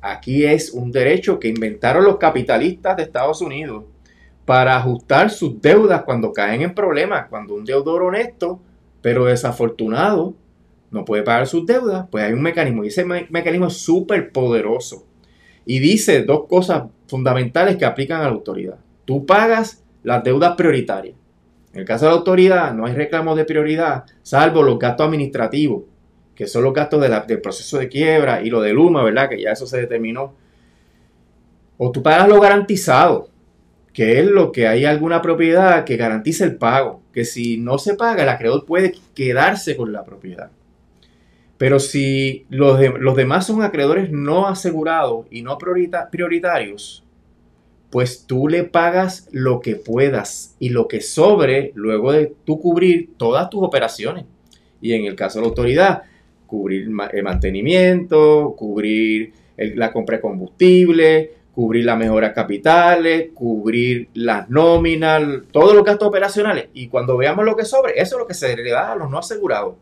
[0.01, 3.83] Aquí es un derecho que inventaron los capitalistas de Estados Unidos
[4.45, 7.27] para ajustar sus deudas cuando caen en problemas.
[7.29, 8.59] Cuando un deudor honesto,
[9.01, 10.33] pero desafortunado,
[10.89, 15.05] no puede pagar sus deudas, pues hay un mecanismo y ese mecanismo es súper poderoso.
[15.67, 18.79] Y dice dos cosas fundamentales que aplican a la autoridad.
[19.05, 21.15] Tú pagas las deudas prioritarias.
[21.73, 25.83] En el caso de la autoridad no hay reclamos de prioridad, salvo los gastos administrativos,
[26.35, 29.29] que son los gastos del proceso de quiebra y lo de Luma, ¿verdad?
[29.29, 30.33] Que ya eso se determinó.
[31.77, 33.29] O tú pagas lo garantizado,
[33.93, 37.95] que es lo que hay alguna propiedad que garantice el pago, que si no se
[37.95, 40.51] paga, el acreedor puede quedarse con la propiedad.
[41.57, 47.05] Pero si los, los demás son acreedores no asegurados y no prioritarios,
[47.89, 53.11] pues tú le pagas lo que puedas y lo que sobre luego de tú cubrir
[53.15, 54.25] todas tus operaciones.
[54.81, 56.03] Y en el caso de la autoridad,
[56.45, 65.23] cubrir el mantenimiento, cubrir la compra de combustible, cubrir las mejoras capitales, cubrir las nóminas,
[65.51, 66.67] todos los gastos operacionales.
[66.73, 69.09] Y cuando veamos lo que sobre, eso es lo que se le da a los
[69.09, 69.75] no asegurados.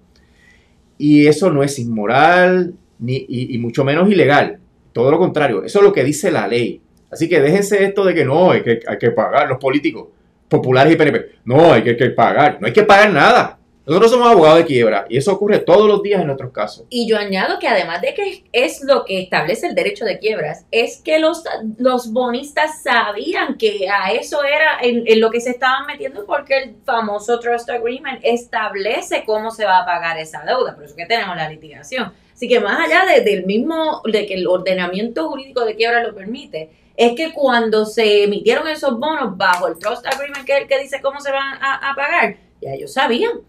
[0.99, 4.59] Y eso no es inmoral ni, y, mucho menos ilegal.
[4.93, 6.79] Todo lo contrario, eso es lo que dice la ley.
[7.11, 10.09] Así que déjense esto de que no, hay que, hay que pagar los políticos
[10.47, 11.25] populares y PNP.
[11.45, 12.59] No, hay que, que pagar.
[12.61, 13.57] No hay que pagar nada.
[13.85, 16.85] Nosotros somos abogados de quiebra y eso ocurre todos los días en nuestros casos.
[16.89, 20.65] Y yo añado que además de que es lo que establece el derecho de quiebras,
[20.71, 21.43] es que los,
[21.77, 26.75] los bonistas sabían que a eso era en, lo que se estaban metiendo porque el
[26.85, 30.75] famoso Trust Agreement establece cómo se va a pagar esa deuda.
[30.75, 32.13] Por eso que tenemos la litigación.
[32.33, 36.15] Así que más allá de, del mismo, de que el ordenamiento jurídico de quiebra lo
[36.15, 40.67] permite, es que cuando se emitieron esos bonos bajo el Trust Agreement, que es el
[40.69, 43.41] que dice cómo se van a pagar, ya ellos sabían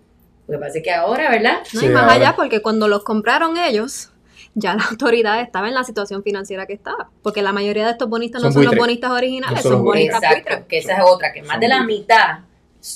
[0.47, 1.59] lo que pasa es que ahora, ¿verdad?
[1.73, 4.11] No, y más allá, porque cuando los compraron ellos,
[4.55, 7.11] ya la autoridad estaba en la situación financiera que estaba.
[7.23, 10.79] Porque la mayoría de estos bonistas no son los bonistas originales, son, bonistas Exacto, que
[10.79, 12.41] esa es otra, que más de la mitad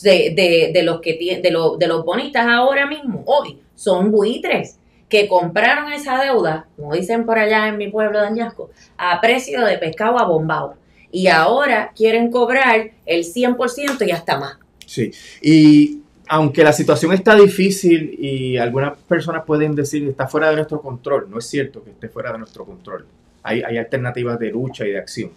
[0.03, 5.93] de, de, los que de, de los bonistas ahora mismo, hoy, son buitres que compraron
[5.93, 10.19] esa deuda, como dicen por allá en mi pueblo de Añasco, a precio de pescado
[10.19, 10.77] abombado.
[11.11, 14.59] Y ahora quieren cobrar el 100% y hasta más.
[14.85, 20.51] Sí, y aunque la situación está difícil y algunas personas pueden decir que está fuera
[20.51, 23.07] de nuestro control, no es cierto que esté fuera de nuestro control.
[23.43, 25.31] Hay, alternativas de lucha y de acción.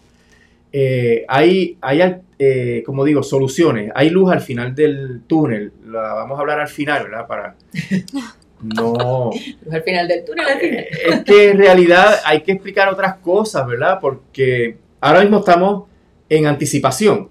[0.73, 3.91] Eh, hay, hay eh, como digo, soluciones.
[3.95, 5.71] Hay luz al final del túnel.
[5.85, 7.27] La vamos a hablar al final, ¿verdad?
[7.27, 7.55] Para
[8.61, 9.31] no.
[9.63, 10.45] Luz al final del túnel.
[10.45, 10.85] Al final.
[11.07, 13.99] Es que en realidad hay que explicar otras cosas, ¿verdad?
[14.01, 15.83] Porque ahora mismo estamos
[16.27, 17.29] en anticipación.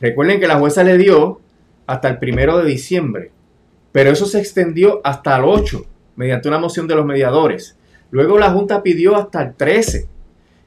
[0.00, 1.40] Recuerden que la jueza le dio
[1.86, 3.30] hasta el primero de diciembre,
[3.92, 5.84] pero eso se extendió hasta el 8
[6.16, 7.76] mediante una moción de los mediadores.
[8.10, 10.08] Luego la Junta pidió hasta el 13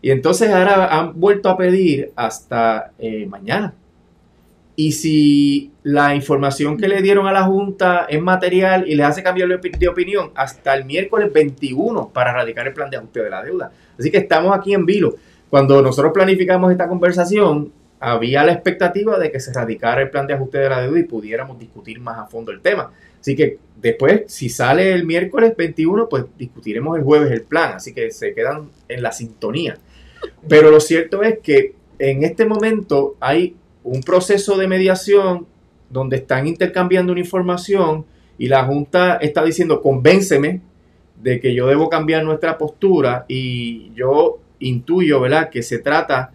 [0.02, 3.74] y entonces ahora han vuelto a pedir hasta eh, mañana.
[4.80, 9.24] Y si la información que le dieron a la Junta es material y le hace
[9.24, 13.44] cambiar de opinión, hasta el miércoles 21 para radicar el plan de ajuste de la
[13.44, 13.72] deuda.
[13.98, 15.16] Así que estamos aquí en vilo.
[15.50, 20.34] Cuando nosotros planificamos esta conversación, había la expectativa de que se radicara el plan de
[20.34, 22.92] ajuste de la deuda y pudiéramos discutir más a fondo el tema.
[23.20, 27.74] Así que después, si sale el miércoles 21, pues discutiremos el jueves el plan.
[27.74, 29.78] Así que se quedan en la sintonía.
[30.48, 35.48] Pero lo cierto es que en este momento hay un proceso de mediación
[35.90, 38.06] donde están intercambiando una información
[38.38, 40.62] y la Junta está diciendo, convénceme
[41.22, 46.32] de que yo debo cambiar nuestra postura y yo intuyo, ¿verdad?, que se trata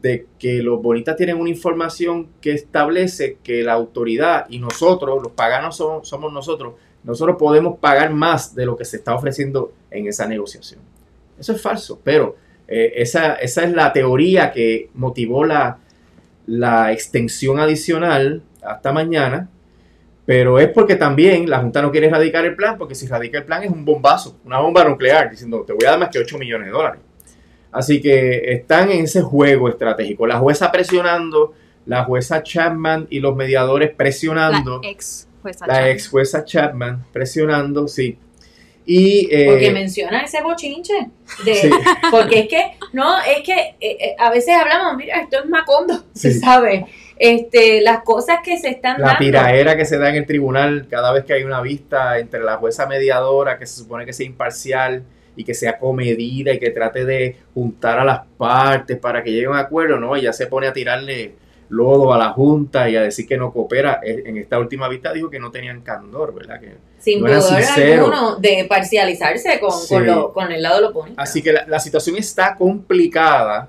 [0.00, 5.32] de que los bonistas tienen una información que establece que la autoridad y nosotros, los
[5.32, 10.26] paganos somos, nosotros, nosotros podemos pagar más de lo que se está ofreciendo en esa
[10.26, 10.80] negociación.
[11.38, 12.36] Eso es falso, pero
[12.66, 15.78] eh, esa, esa, es la teoría que motivó la,
[16.46, 19.48] la extensión adicional hasta mañana,
[20.26, 23.44] pero es porque también la Junta no quiere erradicar el plan, porque si radica el
[23.44, 26.38] plan es un bombazo, una bomba nuclear, diciendo te voy a dar más que 8
[26.38, 27.00] millones de dólares.
[27.78, 30.26] Así que están en ese juego estratégico.
[30.26, 31.54] La jueza presionando,
[31.86, 34.80] la jueza Chapman y los mediadores presionando.
[34.82, 35.90] La ex jueza la Chapman.
[35.92, 38.18] ex jueza Chapman presionando, sí.
[38.84, 40.92] Y, eh, porque menciona ese bochinche.
[41.44, 41.70] De,
[42.10, 46.02] Porque es que, no, es que eh, eh, a veces hablamos, mira, esto es Macondo,
[46.14, 46.84] se sabe.
[47.16, 49.12] Este, las cosas que se están la dando.
[49.12, 52.40] La tiraera que se da en el tribunal cada vez que hay una vista entre
[52.40, 55.04] la jueza mediadora, que se supone que sea imparcial,
[55.38, 59.46] y que sea comedida y que trate de juntar a las partes para que llegue
[59.46, 61.34] a un acuerdo, no, ella se pone a tirarle
[61.70, 64.00] lodo a la Junta y a decir que no coopera.
[64.02, 66.58] Eh, En esta última vista dijo que no tenían candor, ¿verdad?
[66.60, 69.94] Que Sin no pudor alguno de parcializarse con, Sí.
[69.94, 71.22] con, lo- con el lado de los bonitos.
[71.22, 73.68] Así que la, la situación está complicada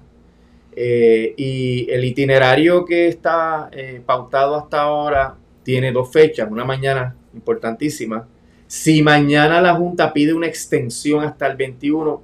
[0.76, 7.16] eh, y el itinerario que está eh, pautado hasta ahora tiene dos fechas, una mañana
[7.34, 8.28] importantísima.
[8.70, 12.22] Si mañana la Junta pide una extensión hasta el 21,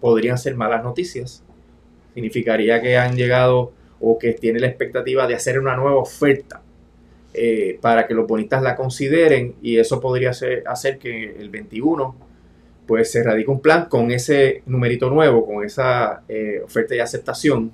[0.00, 1.44] podrían ser malas noticias.
[2.14, 6.62] Significaría que han llegado o que tiene la expectativa de hacer una nueva oferta
[7.32, 12.16] eh, para que los bonistas la consideren y eso podría hacer que el 21
[12.88, 17.70] pues se radica un plan con ese numerito nuevo, con esa eh, oferta de aceptación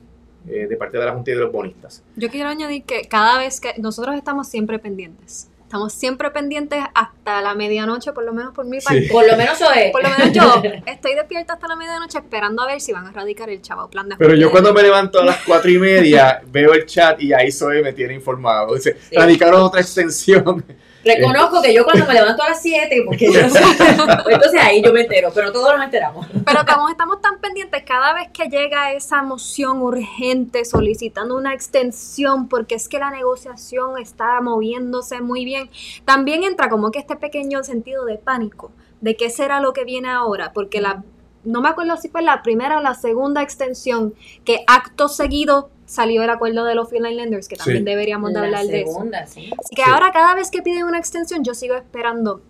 [0.46, 2.04] eh, de parte de la Junta y de los bonistas.
[2.16, 5.50] Yo quiero añadir que cada vez que nosotros estamos siempre pendientes.
[5.70, 8.86] Estamos siempre pendientes hasta la medianoche, por lo menos por mi Sí.
[8.88, 9.08] parte.
[9.12, 9.92] Por lo menos es.
[9.92, 13.12] Por lo menos yo estoy despierta hasta la medianoche esperando a ver si van a
[13.12, 16.42] radicar el chavo plan de Pero yo cuando me levanto a las cuatro y media
[16.48, 18.74] veo el chat y ahí Zoe me tiene informado.
[18.74, 19.14] Dice, Sí.
[19.14, 20.64] radicaron otra extensión.
[21.04, 23.40] Reconozco que yo cuando me levanto a las 7, porque yo
[24.28, 26.26] entonces ahí yo me entero, pero todos nos enteramos.
[26.44, 32.48] Pero como estamos tan pendientes, cada vez que llega esa moción urgente solicitando una extensión
[32.48, 35.70] porque es que la negociación está moviéndose muy bien,
[36.04, 38.70] también entra como que este pequeño sentido de pánico,
[39.00, 41.02] de qué será lo que viene ahora, porque la
[41.42, 46.22] no me acuerdo si fue la primera o la segunda extensión que acto seguido salió
[46.22, 47.84] el acuerdo de los Field Lenders, que también Sí.
[47.84, 48.92] deberíamos de La hablar de eso.
[48.92, 49.50] segunda, sí.
[49.58, 49.90] Así que Sí.
[49.90, 52.40] ahora cada vez que piden una extensión, yo sigo esperando.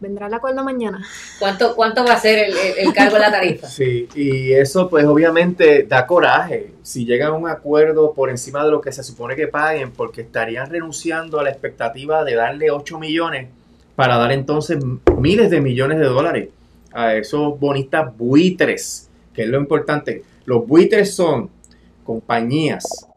[0.00, 1.02] ¿Vendrá el acuerdo mañana?
[1.38, 3.66] ¿Cuánto, ¿Cuánto va a ser el, el- el cargo de la tarifa?
[3.68, 8.70] Sí, y eso pues obviamente da coraje si llegan a un acuerdo por encima de
[8.70, 12.98] lo que se supone que paguen, porque estarían renunciando a la expectativa de darle 8
[12.98, 13.48] millones
[13.96, 14.78] para dar entonces
[15.18, 16.48] miles de millones de dólares
[16.92, 20.22] a esos bonistas buitres, que es lo importante.
[20.46, 21.48] Los buitres son
[22.04, 23.08] compañías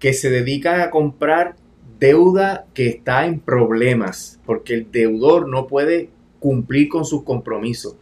[0.00, 1.54] que se dedican a comprar
[1.98, 6.10] deuda que está en problemas, porque el deudor no puede
[6.40, 7.96] cumplir con sus compromisos.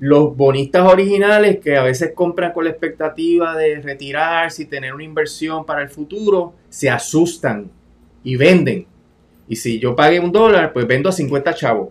[0.00, 5.04] Los bonistas originales que a veces compran con la expectativa de retirarse y tener una
[5.04, 7.70] inversión para el futuro, se asustan
[8.24, 8.86] y venden.
[9.48, 11.88] Y si yo pagué un dólar, pues vendo a 50 chavos.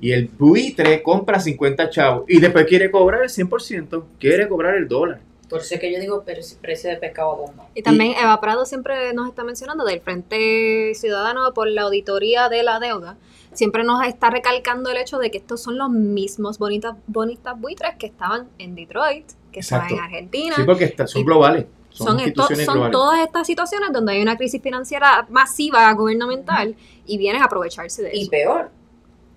[0.00, 4.88] Y el buitre compra 50 chavos y después quiere cobrar el 100%, quiere cobrar el
[4.88, 5.20] dólar.
[5.52, 7.66] Por eso es que yo digo pero si precio de pescado a bomba.
[7.74, 12.62] Y también Eva Prado siempre nos está mencionando del Frente Ciudadano por la auditoría de
[12.62, 13.16] la deuda.
[13.52, 17.94] Siempre nos está recalcando el hecho de que estos son los mismos bonitas, bonistas buitres
[17.98, 20.00] que estaban en Detroit, que estaban en.
[20.00, 20.56] Argentina.
[20.56, 21.66] Sí, porque está- son Y globales.
[21.90, 22.92] Son, son, esto- instituciones son globales.
[22.92, 26.74] todas estas situaciones donde hay una crisis financiera masiva gubernamental
[27.04, 28.30] y vienen a aprovecharse de Y eso.
[28.30, 28.70] peor,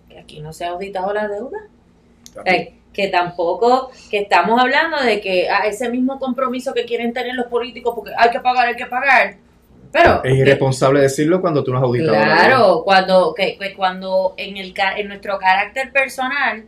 [0.07, 1.68] que aquí no se ha auditado la deuda.
[2.96, 7.48] Que tampoco, que estamos hablando de que ah, ese mismo compromiso que quieren tener los
[7.48, 9.36] políticos, porque hay que pagar, hay que pagar.
[9.91, 12.14] Pero Es irresponsable decirlo cuando tú no has auditado.
[12.14, 16.66] Claro, cuando, que, que cuando en, el, en nuestro carácter personal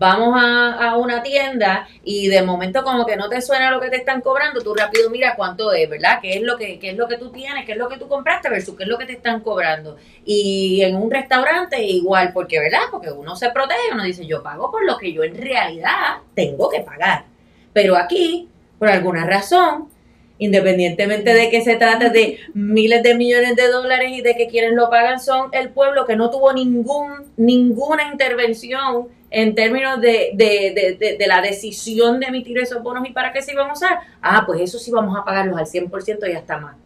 [0.00, 3.90] vamos a, a una tienda y de momento como que no te suena lo que
[3.90, 6.20] te están cobrando, tú rápido mira cuánto es, ¿verdad?
[6.22, 7.66] ¿Qué es lo que, qué es lo que tú tienes?
[7.66, 9.98] ¿Qué es lo que tú compraste versus qué es lo que te están cobrando?
[10.24, 12.84] Y en un restaurante igual, porque, ¿verdad?
[12.90, 16.70] Porque uno se protege, uno dice, yo pago por lo que yo en realidad tengo
[16.70, 17.26] que pagar.
[17.74, 18.48] Pero aquí,
[18.78, 19.90] por alguna razón,
[20.38, 24.72] independientemente de que se trate de miles de millones de dólares y de que quienes
[24.72, 30.96] lo pagan son el pueblo que no tuvo ningún ninguna intervención en términos de, de,
[30.98, 33.98] de, de- la decisión de emitir esos bonos y para qué se iban a usar,
[34.20, 36.76] ah, pues eso sí vamos a pagarlos al 100% y hasta más.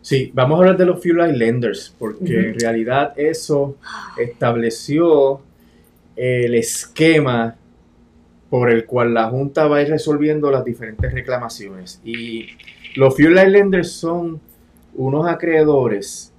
[0.00, 3.76] Sí, vamos a hablar de los Fuel Lenders, porque en realidad eso
[4.18, 5.40] estableció
[6.16, 7.56] el esquema
[8.50, 12.00] por el cual la Junta va a ir resolviendo las diferentes reclamaciones.
[12.04, 12.48] Y
[12.96, 14.40] los Fuel Lenders son
[14.94, 16.32] unos acreedores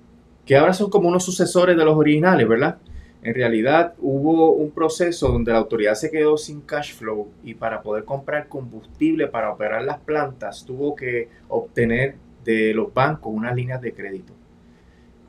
[0.45, 2.77] que ahora son como unos sucesores de los originales, ¿verdad?
[3.23, 7.81] En realidad hubo un proceso donde la autoridad se quedó sin cash flow y para
[7.81, 13.81] poder comprar combustible para operar las plantas tuvo que obtener de los bancos unas líneas
[13.81, 14.33] de crédito.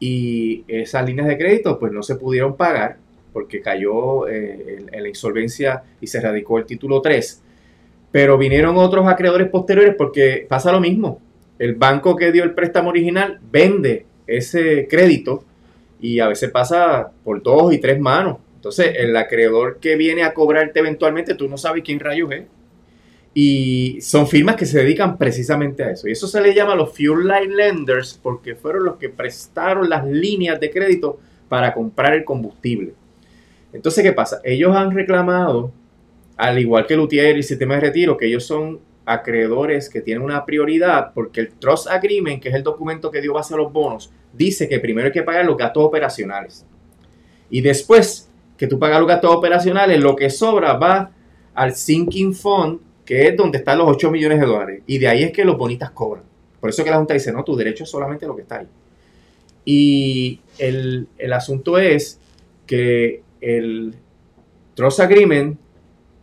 [0.00, 2.96] Y esas líneas de crédito pues no se pudieron pagar
[3.32, 7.42] porque cayó eh, en, en la insolvencia y se radicó el título 3.
[8.10, 11.20] Pero vinieron otros acreedores posteriores porque pasa lo mismo.
[11.60, 15.44] El banco que dio el préstamo original vende ese crédito
[16.04, 18.36] y a veces pasa por dos y tres manos.
[18.56, 22.42] Entonces, el acreedor que viene a cobrarte eventualmente, tú no sabes quién rayos es.
[23.32, 26.06] Y son firmas que se dedican precisamente a eso.
[26.06, 30.06] Y eso se le llama los Fuel Line Lenders porque fueron los que prestaron las
[30.06, 32.92] líneas de crédito para comprar el combustible.
[33.72, 34.42] Entonces, ¿qué pasa?
[34.44, 35.72] Ellos han reclamado
[36.36, 40.02] al igual que el UTIER y el sistema de retiro, que ellos son acreedores que
[40.02, 43.56] tienen una prioridad, porque el Trust Agreement, que es el documento que dio base a
[43.56, 46.66] los bonos, dice que primero hay que pagar los gastos operacionales.
[47.50, 51.10] Y después que tú pagas los gastos operacionales, lo que sobra va
[51.54, 54.82] al Sinking Fund, que es donde están los 8 millones de dólares.
[54.86, 56.24] Y de ahí es que los bonistas cobran.
[56.60, 58.68] Por eso que la Junta dice, no, tu derecho es solamente lo que está ahí.
[59.64, 62.20] Y el, el asunto es
[62.66, 63.94] que el
[64.74, 65.58] Trust Agreement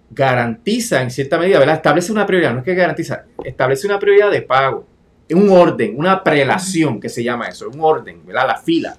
[0.10, 1.64] garantiza en cierta medida.
[1.74, 4.86] Establece una prioridad, no es que garantiza, establece una prioridad de pago,
[5.34, 8.48] un orden, una prelación que se llama eso, un orden, ¿verdad?
[8.48, 8.98] La fila.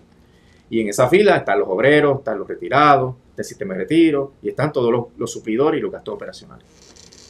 [0.71, 4.49] Y en esa fila están los obreros, están los retirados, del sistema de retiro, y
[4.49, 6.65] están todos los, los suplidores y los gastos operacionales.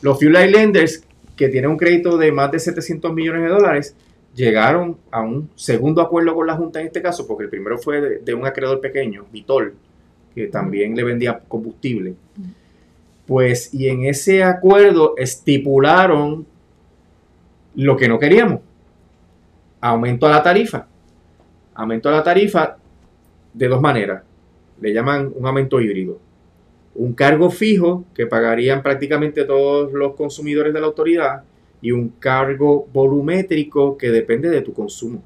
[0.03, 1.05] Los Fuel Lenders,
[1.37, 3.97] que tienen un crédito de más de 700 millones de dólares,
[4.35, 8.01] llegaron a un segundo acuerdo con la Junta en este caso, porque el primero fue
[8.01, 9.75] de, de un acreedor pequeño, Vitol,
[10.35, 12.15] que también le vendía combustible.
[13.27, 16.47] Pues, y en ese acuerdo estipularon
[17.75, 18.61] lo que no queríamos.
[19.83, 20.87] Aumento a la tarifa.
[21.75, 22.77] Aumento a la tarifa
[23.53, 24.23] de dos maneras.
[24.81, 26.19] Le llaman un aumento híbrido.
[26.95, 31.43] Un cargo fijo que pagarían prácticamente todos los consumidores de la autoridad
[31.81, 35.21] y un cargo volumétrico que depende de tu consumo.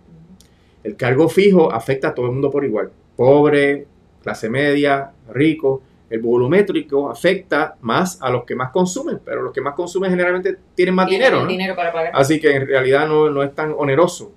[0.83, 2.91] El cargo fijo afecta a todo el mundo por igual.
[3.15, 3.87] Pobre,
[4.23, 5.83] clase media, rico.
[6.09, 10.57] El volumétrico afecta más a los que más consumen, pero los que más consumen generalmente
[10.75, 11.39] tienen más Tienen dinero.
[11.41, 11.51] el ¿no?
[11.51, 12.13] dinero para pagar.
[12.15, 14.33] Así que en realidad no, no es tan oneroso.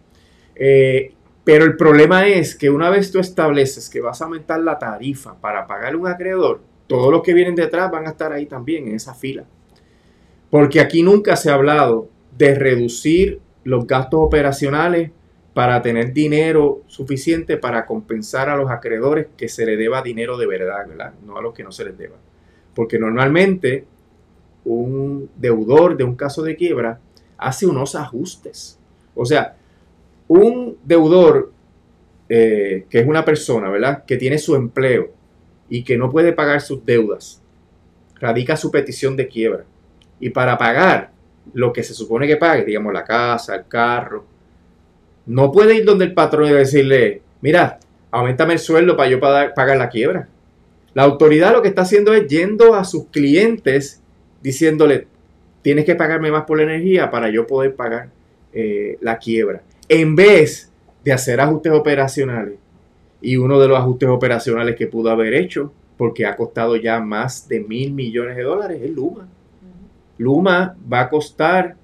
[0.62, 1.14] Eh,
[1.46, 5.40] pero el problema es que una vez tú estableces que vas a aumentar la tarifa
[5.40, 8.88] para pagarle a un acreedor, todos los que vienen detrás van a estar ahí también
[8.88, 9.46] en esa fila.
[10.52, 15.12] Porque aquí nunca se ha hablado de reducir los gastos operacionales
[15.54, 20.48] para tener dinero suficiente para compensar a los acreedores que se le deba dinero de
[20.48, 21.14] verdad, ¿verdad?
[21.26, 22.18] No a los que no se les deba.
[22.76, 23.86] Porque normalmente
[24.66, 27.00] un deudor de un caso de quiebra
[27.38, 28.80] hace unos ajustes.
[29.16, 29.58] O sea,
[30.30, 31.52] un deudor
[32.30, 34.06] eh, que es una persona, ¿verdad?
[34.06, 35.12] Que tiene su empleo
[35.68, 37.42] y que no puede pagar sus deudas,
[38.20, 39.66] radica su petición de quiebra.
[40.20, 41.12] Y para pagar
[41.54, 44.26] lo que se supone que pague, digamos la casa, el carro,
[45.26, 47.80] no puede ir donde el patrón y decirle, mira,
[48.12, 50.28] aumentame el sueldo para yo pagar, la quiebra.
[50.94, 54.02] La autoridad lo que está haciendo es yendo a sus clientes
[54.42, 55.08] diciéndole,
[55.64, 58.10] tienes que pagarme más por la energía para yo poder pagar
[58.54, 59.62] eh, la quiebra.
[59.90, 60.72] En vez
[61.04, 62.56] de hacer ajustes operacionales.
[63.22, 67.48] Y uno de los ajustes operacionales que pudo haber hecho, porque ha costado ya más
[67.50, 69.28] de mil millones de dólares, es Luma.
[70.18, 71.76] Luma va a costar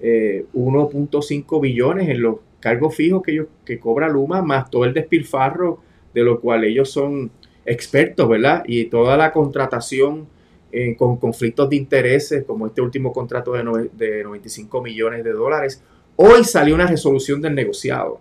[0.00, 4.94] eh, 1.5 billones en los cargos fijos que, ellos, que cobra Luma, más todo el
[4.94, 5.80] despilfarro
[6.14, 7.30] de lo cual ellos son
[7.64, 8.64] expertos, ¿verdad?
[8.66, 10.26] Y toda la contratación
[10.72, 15.32] eh, con conflictos de intereses, como este último contrato de, nove- de 95 millones de
[15.32, 15.82] dólares.
[16.16, 18.20] Hoy salió una resolución del negociado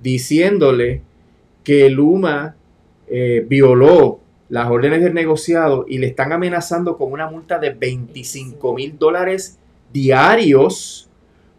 [0.00, 1.02] diciéndole
[1.62, 2.56] que Luma
[3.08, 8.74] eh, violó las órdenes del negociado y le están amenazando con una multa de 25
[8.74, 9.58] mil dólares
[9.92, 11.08] diarios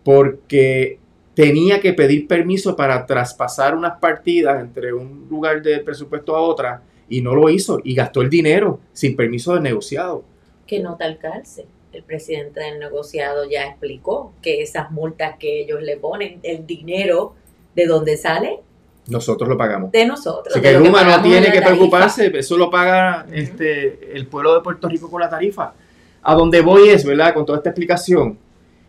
[0.03, 0.99] porque
[1.33, 6.83] tenía que pedir permiso para traspasar unas partidas entre un lugar del presupuesto a otra
[7.09, 10.23] y no lo hizo y gastó el dinero sin permiso del negociado.
[10.67, 11.65] Que nota al cárcel.
[11.95, 17.35] El presidente del negociado ya explicó que esas multas que ellos le ponen, el dinero
[17.73, 18.59] de dónde sale,
[19.07, 19.91] Nosotros lo pagamos.
[19.93, 20.53] de nosotros.
[20.53, 24.61] Así que lo Luma no tiene que preocuparse, eso lo paga este, el pueblo de
[24.61, 25.73] Puerto Rico con la tarifa.
[26.21, 27.33] A donde voy es, ¿verdad?
[27.33, 28.37] Con toda esta explicación,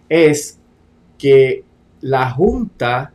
[0.08, 0.58] es
[1.16, 1.62] que
[2.00, 3.12] la Junta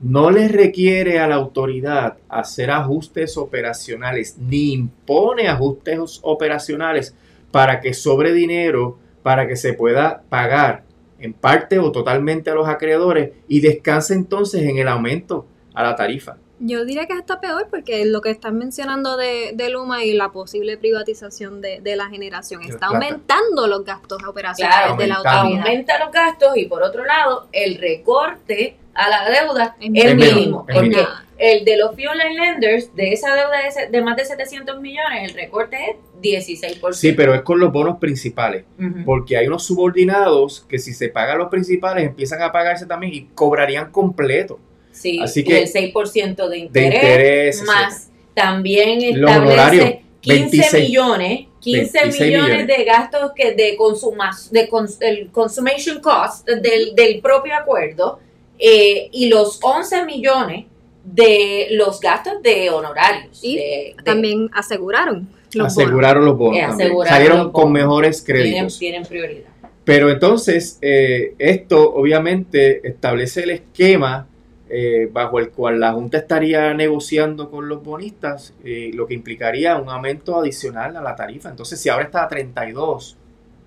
[0.00, 7.14] no le requiere a la autoridad hacer ajustes operacionales, ni impone ajustes operacionales
[7.50, 8.98] para que sobre dinero,
[9.28, 10.84] para que se pueda pagar
[11.18, 15.94] en parte o totalmente a los acreedores y descanse entonces en el aumento a la
[15.94, 16.38] tarifa.
[16.60, 20.32] Yo diría que está peor porque lo que están mencionando de, de Luma y la
[20.32, 22.94] posible privatización de, de la generación está plata.
[22.96, 25.40] aumentando los gastos operacionales Claro, de la autoridad.
[25.66, 30.80] aumenta los gastos y por otro lado, el recorte a la deuda Es mínimo, Porque
[30.88, 31.06] mínimo.
[31.38, 33.58] el de los Fuel Line Lenders, de esa deuda
[33.90, 36.92] de, más de 700 millones, el recorte es 16%.
[36.92, 38.64] Sí, pero es con los bonos principales,
[39.06, 43.22] porque hay unos subordinados que si se pagan los principales empiezan a pagarse también y
[43.34, 44.58] cobrarían completo
[44.90, 51.46] Sí, Así y que- el 6% de de interés, más también establece 15 26 millones,
[51.60, 52.76] 15 26 millones, millones.
[52.78, 58.18] de gastos que de consumas, de cons- el consummation cost del, del propio acuerdo
[58.58, 60.66] eh, y los 11 millones
[61.04, 63.38] de los gastos de honorarios.
[63.42, 63.62] Y de-
[63.96, 66.58] de- También aseguraron Los aseguraron los bonos.
[66.58, 68.78] Eh, aseguraron Salieron los con mejores créditos.
[68.78, 69.48] tienen prioridad.
[69.84, 74.26] Pero entonces, eh, esto obviamente establece el esquema
[74.70, 79.78] eh, bajo el cual la Junta estaría negociando con los bonistas, eh, lo que implicaría
[79.78, 81.48] un aumento adicional a la tarifa.
[81.48, 83.16] Entonces, si ahora está a 32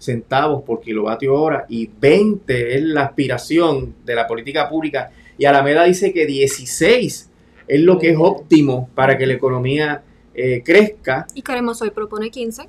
[0.02, 5.84] centavos por kilovatio hora y 20 es la aspiración de la política pública, y Alameda
[5.84, 7.30] dice que 16
[7.68, 12.32] es lo que es óptimo para que la economía eh, crezca, Y Queremos Hoy propone
[12.32, 12.64] 15.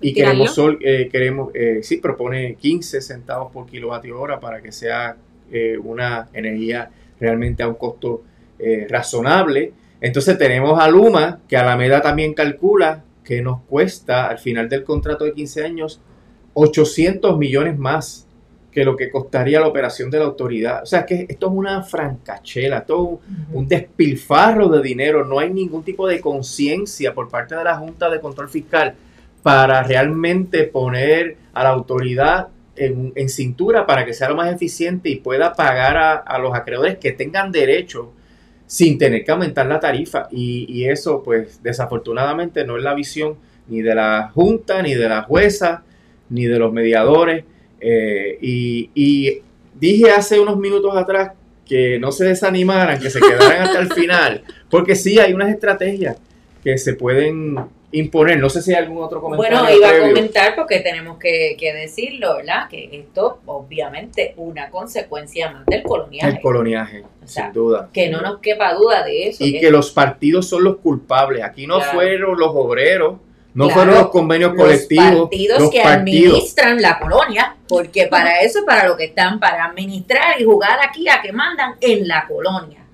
[0.00, 0.32] y Tirarlo.
[0.32, 5.16] queremos, sol, eh, queremos eh, sí, propone 15 centavos por kilovatio hora para que sea
[5.50, 8.22] eh, una energía realmente a un costo
[8.58, 9.72] eh, razonable.
[10.00, 15.24] Entonces tenemos a Luma, que Alameda también calcula que nos cuesta al final del contrato
[15.24, 16.00] de 15 años
[16.54, 18.26] 800 millones más
[18.70, 20.82] que lo que costaría la operación de la autoridad.
[20.82, 23.18] O sea que esto es una francachela, es un,
[23.52, 28.10] un despilfarro de dinero, no hay ningún tipo de conciencia por parte de la Junta
[28.10, 28.94] de Control Fiscal
[29.42, 35.08] para realmente poner a la autoridad en, en cintura para que sea lo más eficiente
[35.08, 38.12] y pueda pagar a, a los acreedores que tengan derecho
[38.66, 40.28] sin tener que aumentar la tarifa.
[40.30, 43.36] Y, y eso, pues, desafortunadamente no es la visión
[43.66, 45.82] ni de la Junta, ni de la jueza,
[46.30, 47.44] ni de los mediadores.
[47.80, 49.42] Eh, y, y
[49.78, 51.32] dije hace unos minutos atrás
[51.66, 56.16] que no se desanimaran, que se quedaran hasta el final, porque sí hay unas estrategias
[56.64, 57.56] que se pueden
[57.92, 58.38] imponer.
[58.40, 59.58] No sé si hay algún otro comentario.
[59.60, 62.68] Bueno, iba a comentar porque tenemos que, que decirlo, ¿verdad?
[62.68, 66.28] Que esto, obviamente, una consecuencia más del coloniaje.
[66.36, 67.88] El coloniaje, O sea, sin duda.
[67.92, 69.44] que no nos quepa duda de eso.
[69.44, 71.42] Y que los partidos son los culpables.
[71.44, 71.92] Aquí no Claro.
[71.92, 73.18] fueron los obreros,
[73.54, 75.98] no Claro, fueron los convenios los colectivos, partidos los que partidos.
[76.34, 80.78] administran la colonia, porque para eso es para lo que están, para administrar y jugar
[80.86, 82.84] aquí a que mandan en la colonia,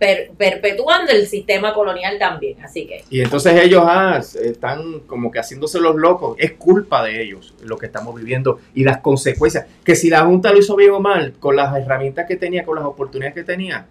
[0.00, 2.56] per- perpetuando el sistema colonial también.
[2.64, 6.34] Así que, Y entonces ellos ah, están como que haciéndose los locos.
[6.38, 9.66] Es culpa de ellos lo que estamos viviendo y las consecuencias.
[9.84, 12.74] Que si la Junta lo hizo bien o mal, con las herramientas que tenía, con
[12.76, 13.86] las oportunidades que tenía,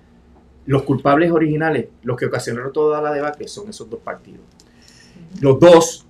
[0.66, 4.42] los culpables originales, los que ocasionaron toda la debate, son esos dos partidos.
[5.42, 6.06] Los dos,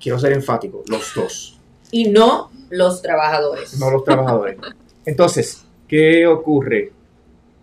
[0.00, 1.58] quiero ser enfático, los dos,
[1.90, 4.56] y no los trabajadores, no los trabajadores.
[5.04, 6.92] Entonces, ¿qué ocurre?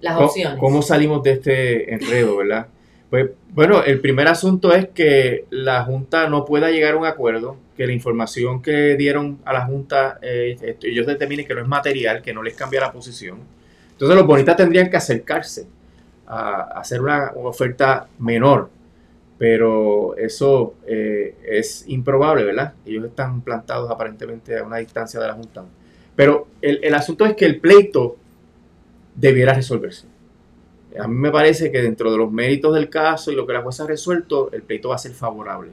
[0.01, 0.59] las ¿Cómo- opciones.
[0.59, 2.67] ¿Cómo salimos de este enredo, verdad?
[3.09, 7.55] Pues bueno, el primer asunto es que la Junta no pueda llegar a un acuerdo,
[7.77, 12.21] que la información que dieron a la Junta, eh, ellos determinen que no es material,
[12.21, 13.37] que no les cambia la posición.
[13.91, 15.67] Entonces los bonitas tendrían que acercarse
[16.25, 18.69] a, a hacer una oferta menor,
[19.37, 22.73] pero eso eh, es improbable, ¿verdad?
[22.85, 25.65] Ellos están plantados aparentemente a una distancia de la Junta.
[26.15, 28.17] Pero el, el asunto es que el pleito
[29.15, 30.07] debiera resolverse.
[30.99, 33.61] A mí me parece que dentro de los méritos del caso y lo que la
[33.61, 35.71] jueza ha resuelto, el pleito va a ser favorable.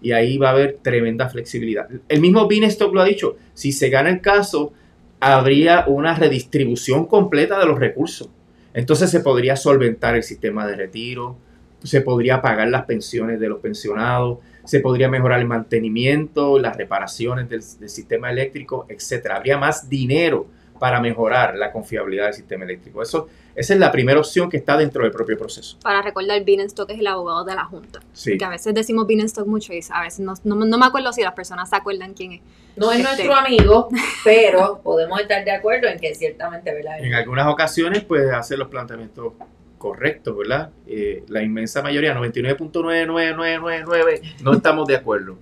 [0.00, 1.88] Y ahí va a haber tremenda flexibilidad.
[2.08, 4.72] El mismo Binestock lo ha dicho, si se gana el caso,
[5.20, 8.28] habría una redistribución completa de los recursos.
[8.74, 11.36] Entonces se podría solventar el sistema de retiro,
[11.82, 17.48] se podría pagar las pensiones de los pensionados, se podría mejorar el mantenimiento, las reparaciones
[17.48, 19.36] del, del sistema eléctrico, etcétera.
[19.36, 20.46] Habría más dinero
[20.78, 23.02] para mejorar la confiabilidad del sistema eléctrico.
[23.02, 25.78] Eso, esa es la primera opción que está dentro del propio proceso.
[25.82, 28.00] Para recordar, Bienenstock es el abogado de la Junta.
[28.12, 28.36] Sí.
[28.36, 31.22] Que a veces decimos Bienenstock mucho y a veces no, no, no me acuerdo si
[31.22, 32.40] las personas se acuerdan quién es.
[32.74, 33.88] No es Este- nuestro amigo,
[34.24, 36.98] pero podemos estar de acuerdo en que ciertamente, ¿verdad?
[37.00, 39.34] En algunas ocasiones, pues hace los planteamientos
[39.82, 40.70] correctos, ¿verdad?
[40.86, 45.36] Eh, la inmensa mayoría, 99.99999, no estamos de acuerdo.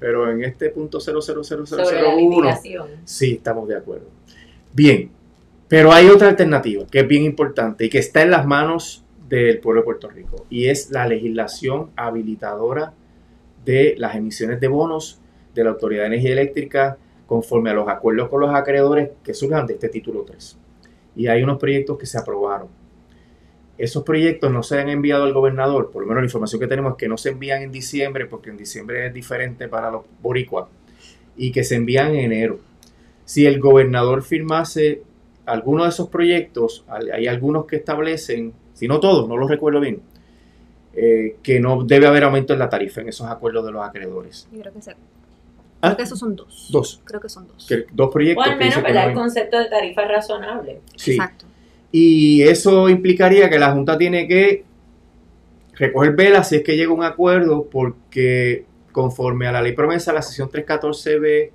[0.00, 2.88] Pero en este punto sobre la 00001, litigación.
[3.04, 4.06] sí estamos de acuerdo.
[4.72, 5.08] Bien,
[5.68, 9.60] pero hay otra alternativa que es bien importante y que está en las manos del
[9.60, 12.92] pueblo de Puerto Rico y es la legislación habilitadora
[13.64, 15.20] de las emisiones de bonos
[15.54, 19.64] de la Autoridad de Energía Eléctrica conforme a los acuerdos con los acreedores que surjan
[19.64, 20.58] de este título 3.
[21.14, 22.84] Y hay unos proyectos que se aprobaron.
[23.78, 26.92] Esos proyectos no se han enviado al gobernador, por lo menos la información que tenemos
[26.92, 30.66] es que no se envían en diciembre, porque en diciembre es diferente para los boricuas,
[31.36, 32.58] y que se envían en enero.
[33.26, 35.02] Si el gobernador firmase
[35.44, 40.00] alguno de esos proyectos, hay algunos que establecen, si no todos, no los recuerdo bien,
[40.94, 44.48] eh, que no debe haber aumento en la tarifa en esos acuerdos de los acreedores.
[44.50, 46.68] Yo creo que, se- Ah, creo que esos son dos.
[46.72, 47.02] Dos.
[47.04, 47.66] Creo que son dos.
[47.68, 48.46] que- dos proyectos.
[48.46, 50.80] O al menos, El concepto de tarifa razonable.
[50.96, 51.12] sí.
[51.12, 51.44] Exacto.
[51.92, 54.64] Y eso implicaría que la Junta tiene que
[55.74, 60.22] recoger velas si es que llega un acuerdo, porque conforme a la ley promesa, la
[60.22, 61.50] sesión 314B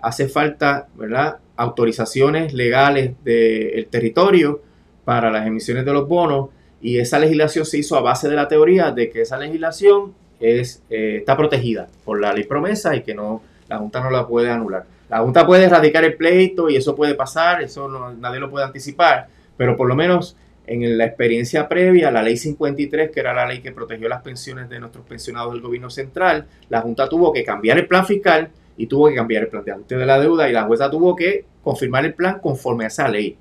[0.00, 4.60] hace falta, ¿verdad?, autorizaciones legales del territorio
[5.04, 6.50] para las emisiones de los bonos,
[6.80, 10.82] y esa legislación se hizo a base de la teoría de que esa legislación es,
[10.90, 14.50] eh, está protegida por la ley promesa y que no la Junta no la puede
[14.50, 14.84] anular.
[15.08, 18.66] La Junta puede erradicar el pleito y eso puede pasar, eso no, nadie lo puede
[18.66, 20.36] anticipar, pero por lo menos
[20.66, 24.68] en la experiencia previa, la ley 53, que era la ley que protegió las pensiones
[24.68, 28.86] de nuestros pensionados del gobierno central, la Junta tuvo que cambiar el plan fiscal y
[28.86, 32.04] tuvo que cambiar el plan de de la deuda y la jueza tuvo que confirmar
[32.04, 33.36] el plan conforme a esa ley.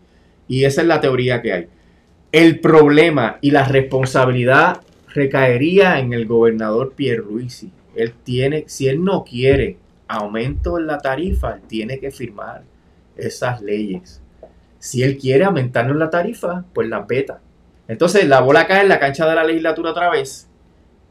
[0.47, 1.67] Y esa es la teoría que hay.
[2.31, 4.81] El problema y la responsabilidad
[5.13, 7.71] recaería en el gobernador Pierluisi.
[7.95, 12.63] Él tiene, si él no quiere aumento en la tarifa, tiene que firmar
[13.15, 14.22] esas leyes.
[14.83, 17.39] Si él quiere aumentarnos la tarifa, pues la peta.
[17.87, 20.49] Entonces la bola cae en la cancha de la legislatura otra vez.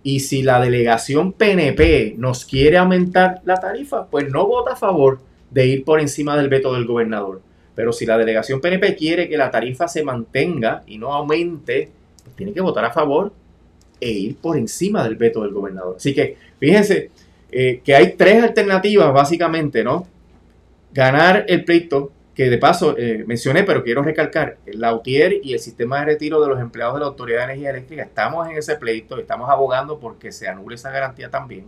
[0.02, 5.20] Y si la delegación PNP nos quiere aumentar la tarifa, pues no vota a favor
[5.50, 7.40] de ir por encima del veto del gobernador.
[7.74, 11.88] Pero si la delegación PNP quiere que la tarifa se mantenga y no aumente,
[12.24, 13.32] pues tiene que votar a favor
[13.98, 15.94] e ir por encima del veto del gobernador.
[15.96, 17.10] Así que fíjense
[17.50, 20.06] eh, que hay tres alternativas básicamente, ¿no?
[20.92, 25.59] Ganar el pleito, que de paso eh, mencioné, pero quiero recalcar, la UTIER y el
[25.61, 28.76] sistema de retiro de los empleados de la Autoridad de Energía Eléctrica, estamos en ese
[28.76, 31.66] pleito, estamos abogando porque se anule esa garantía también.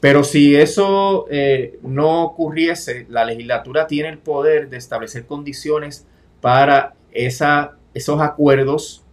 [0.00, 6.06] Pero si eso eh, no ocurriese, la legislatura tiene el poder de establecer condiciones
[6.40, 9.04] para esa, esos acuerdos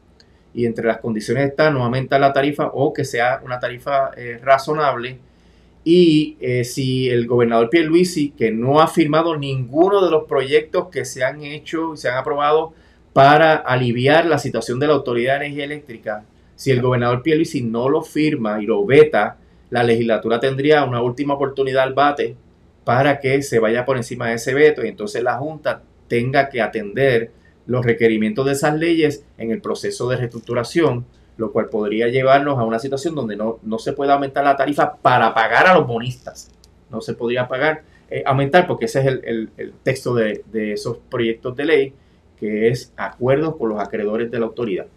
[0.53, 4.39] y entre las condiciones está no aumentar la tarifa o que sea una tarifa eh,
[4.43, 5.19] razonable.
[5.83, 11.05] Y eh, si el gobernador Pierluisi, que no ha firmado ninguno de los proyectos que
[11.05, 12.73] se han hecho y se han aprobado
[13.13, 16.23] para aliviar la situación de la Autoridad de Energía Eléctrica,
[16.55, 19.37] si el gobernador Pierluisi no lo firma y lo veta,
[19.71, 22.35] la legislatura tendría una última oportunidad al bate
[22.83, 26.61] para que se vaya por encima de ese veto y entonces la Junta tenga que
[26.61, 27.31] atender
[27.65, 31.05] los requerimientos de esas leyes en el proceso de reestructuración,
[31.37, 34.95] lo cual podría llevarnos a una situación donde no, no se puede aumentar la tarifa
[34.95, 36.51] para pagar a los bonistas.
[36.89, 40.97] No se podría pagar, eh, aumentar, porque ese es el, el, texto de, de, esos
[41.09, 41.93] proyectos de ley,
[42.39, 44.87] que es acuerdos con los acreedores de la autoridad.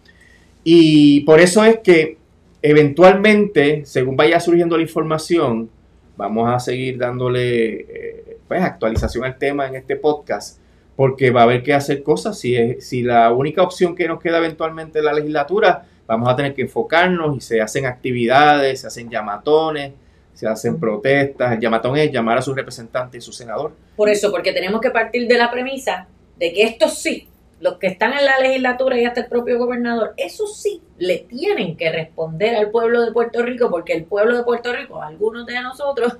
[0.65, 2.19] Y por eso es que
[2.63, 5.71] eventualmente, según vaya surgiendo la información,
[6.17, 10.59] vamos a seguir dándole eh, pues, actualización al tema en este podcast
[10.97, 12.39] porque va a haber que hacer cosas.
[12.39, 16.37] Si, es, si la única opción que nos queda eventualmente en la legislatura, vamos a
[16.37, 19.93] tener que enfocarnos y se hacen actividades, se hacen llamatones,
[20.35, 21.53] se hacen protestas.
[21.53, 23.73] El llamatón es llamar a su representante y su senador.
[23.97, 27.29] Por eso, porque tenemos que partir de la premisa de que esto sí,
[27.61, 31.77] los que están en la legislatura y hasta el propio gobernador, eso sí, le tienen
[31.77, 35.61] que responder al pueblo de Puerto Rico, porque el pueblo de Puerto Rico, algunos de
[35.63, 36.15] nosotros,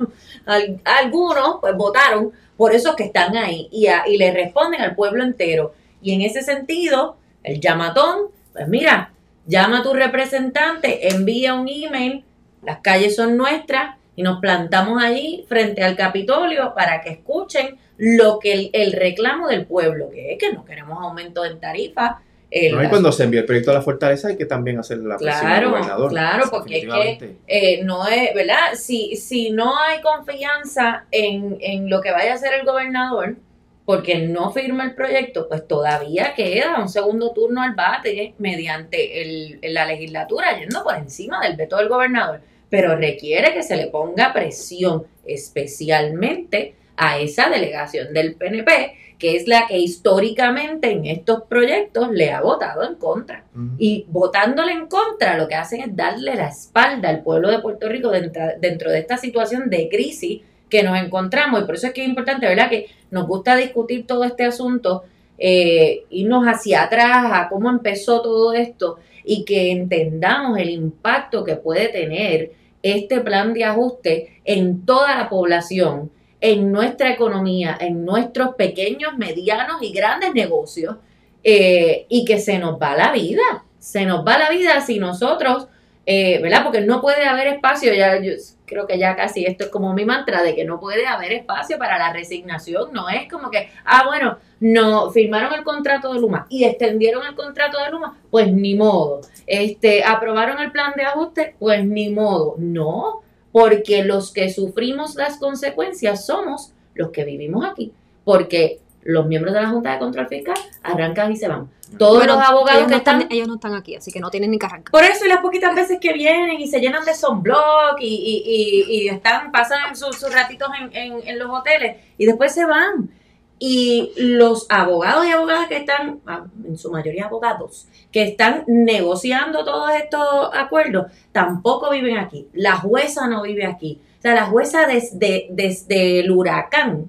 [0.85, 5.75] algunos, pues votaron por esos que están ahí y, y le responden al pueblo entero.
[6.01, 9.13] Y en ese sentido, el llamatón, pues mira,
[9.47, 12.25] llama a tu representante, envía un email,
[12.63, 18.39] las calles son nuestras y nos plantamos allí frente al Capitolio para que escuchen lo
[18.39, 22.21] que el, reclamo del pueblo, que es que no queremos aumento en tarifa.
[22.51, 25.17] no, y cuando se envía el proyecto a la fortaleza hay que también hacer la
[25.17, 26.11] presión al gobernador.
[26.11, 28.75] Claro, porque es que eh, no es, ¿verdad?
[28.75, 33.37] Si, si no hay confianza en, en lo que vaya a hacer el gobernador,
[33.85, 39.59] porque no firma el proyecto, pues todavía queda un segundo turno al bate mediante el,
[39.75, 44.33] la legislatura yendo por encima del veto del gobernador, pero requiere que se le ponga
[44.33, 52.11] presión especialmente a esa delegación del PNP, que es la que históricamente en estos proyectos
[52.11, 53.45] le ha votado en contra.
[53.79, 57.89] Y votándole en contra, lo que hacen es darle la espalda al pueblo de Puerto
[57.89, 61.63] Rico dentro, de esta situación de crisis que nos encontramos.
[61.63, 65.05] Y por eso es que es importante, ¿verdad?, que nos gusta discutir todo este asunto,
[65.39, 71.57] eh, irnos hacia atrás a cómo empezó todo esto y que entendamos el impacto que
[71.57, 72.53] puede tener
[72.83, 76.11] este plan de ajuste en toda la población
[76.45, 80.97] en nuestra economía, en nuestros pequeños, medianos y grandes negocios,
[81.43, 83.65] eh, y que se nos va la vida.
[83.79, 85.69] Se nos va la vida si nosotros,
[86.05, 86.63] eh, ¿verdad?
[86.63, 88.21] Porque no puede haber espacio, ya
[88.67, 91.79] creo que ya casi esto es como mi mantra de que no puede haber espacio
[91.79, 96.47] para la resignación, no es como que, ah, bueno, no firmaron el contrato de Luma
[96.49, 99.21] y extendieron el contrato de Luma, pues ni modo.
[99.47, 102.55] Este, aprobaron el plan de ajuste, pues ni modo.
[102.59, 107.93] No, porque los que sufrimos las consecuencias somos los que vivimos aquí,
[108.25, 111.69] porque los miembros de la Junta de Control Fiscal arrancan y se van.
[111.99, 114.67] Todos los abogados que están, Ellos no están aquí, así que no tienen ni que
[114.67, 114.91] arrancar.
[114.91, 118.43] Por eso, y las poquitas veces que vienen y se llenan de sunblock y, y,
[118.45, 123.11] y, y están, pasan sus, ratitos en, en, en, los hoteles y después se van.
[123.59, 129.65] Y los abogados y abogadas que están, ah, en su mayoría abogados, que están negociando
[129.65, 132.49] todos estos acuerdos, tampoco viven aquí.
[132.53, 134.01] La jueza no vive aquí.
[134.19, 137.09] O sea, la jueza desde, desde el huracán,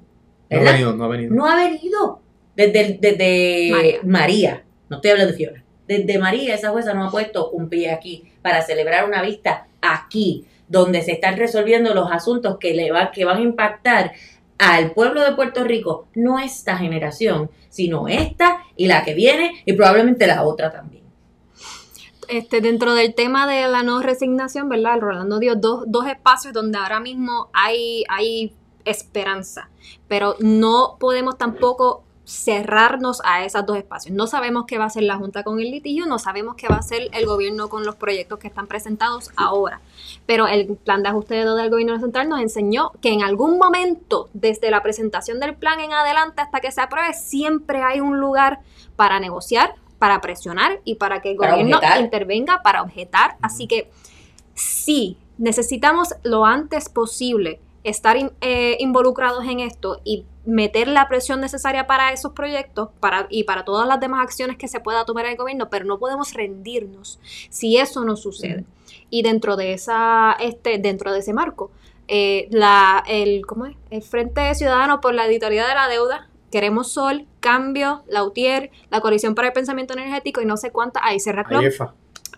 [0.50, 1.36] No ha venido, no ha venido.
[1.36, 2.20] No ha venido.
[2.56, 4.00] Desde, desde María.
[4.04, 4.64] María.
[4.90, 5.64] No estoy hablando de Fiona.
[5.88, 10.46] Desde María, esa jueza no ha puesto un pie aquí para celebrar una vista aquí,
[10.68, 14.14] donde se están resolviendo los asuntos que, le va, que van a impactar
[14.58, 19.74] al pueblo de Puerto Rico, no esta generación, sino esta y la que viene y
[19.74, 21.04] probablemente la otra también.
[22.28, 25.00] Este, dentro del tema de la no resignación, ¿verdad?
[25.00, 28.54] Rolando dio dos, dos espacios donde ahora mismo hay, hay
[28.86, 29.70] esperanza,
[30.08, 34.16] pero no podemos tampoco cerrarnos a esos dos espacios.
[34.16, 36.76] No sabemos qué va a hacer la Junta con el litigio, no sabemos qué va
[36.76, 39.80] a hacer el gobierno con los proyectos que están presentados ahora.
[40.26, 43.58] Pero el plan de ajuste de deuda del gobierno central nos enseñó que en algún
[43.58, 48.20] momento, desde la presentación del plan en adelante hasta que se apruebe, siempre hay un
[48.20, 48.60] lugar
[48.96, 52.02] para negociar, para presionar y para que el Para gobierno objetar.
[52.02, 53.38] intervenga para objetar.
[53.42, 53.92] Así que
[54.56, 61.40] sí, necesitamos lo antes posible estar in- eh, involucrados en esto y meter la presión
[61.40, 65.26] necesaria para esos proyectos para, y para todas las demás acciones que se pueda tomar
[65.26, 67.20] el gobierno, pero no podemos rendirnos
[67.50, 68.66] si eso no sucede.
[69.10, 71.72] Y dentro de esa, este, dentro de ese marco,
[72.08, 73.76] eh, la, el, ¿cómo es?
[73.90, 79.36] el Frente Ciudadano por la Editoría de la Deuda, Queremos Sol, Cambio, Lautier, la Coalición
[79.36, 81.62] para el Pensamiento Energético y no sé cuántas, ahí Serra Club.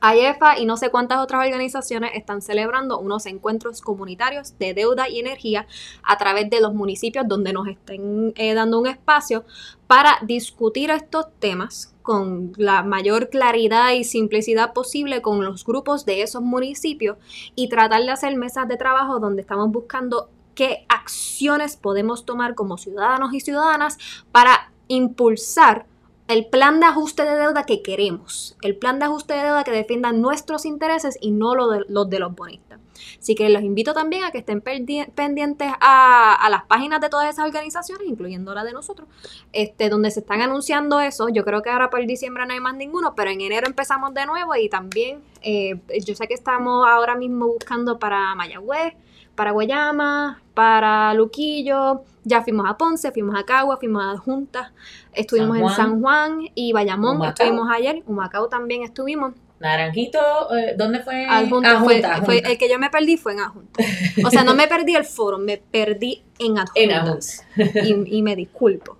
[0.02, 5.20] AIEFA y no sé cuántas otras organizaciones están celebrando unos encuentros comunitarios de deuda y
[5.20, 5.68] energía
[6.04, 9.46] a través de los municipios donde nos estén eh, dando un espacio
[9.88, 16.22] para discutir estos temas con la mayor claridad y simplicidad posible con los grupos de
[16.22, 17.18] esos municipios
[17.56, 22.78] y tratar de hacer mesas de trabajo donde estamos buscando qué acciones podemos tomar como
[22.78, 23.98] ciudadanos y ciudadanas
[24.32, 25.86] para impulsar
[26.28, 29.72] el plan de ajuste de deuda que queremos, el plan de ajuste de deuda que
[29.72, 32.80] defienda nuestros intereses y no lo de- los de los bonistas.
[33.20, 37.30] Así que los invito también a que estén pendientes a, a las páginas de todas
[37.30, 39.08] esas organizaciones, incluyendo la de nosotros,
[39.54, 41.30] este, donde se están anunciando eso.
[41.30, 44.26] Yo creo que ahora por diciembre no hay más ninguno, pero en enero empezamos de
[44.26, 48.96] nuevo y también eh, yo sé que estamos ahora mismo buscando para Mayagüez,
[49.36, 54.74] para Guayama, para Luquillo, ya fuimos a Ponce, fuimos a Cagua, fuimos a Junta,
[55.14, 55.76] estuvimos San en.
[55.76, 57.30] San Juan y Bayamón, Humacao.
[57.46, 59.36] estuvimos ayer, Humacao también estuvimos.
[59.60, 60.20] Naranjito,
[60.58, 61.28] eh, ¿dónde fue?
[61.30, 63.84] Adjunta Ah, fue, fue- el que yo me perdí fue en Adjunta.
[64.26, 67.46] O sea, no me perdí el foro, me perdí en En Adjuntas.
[67.84, 68.98] Y, y me disculpo.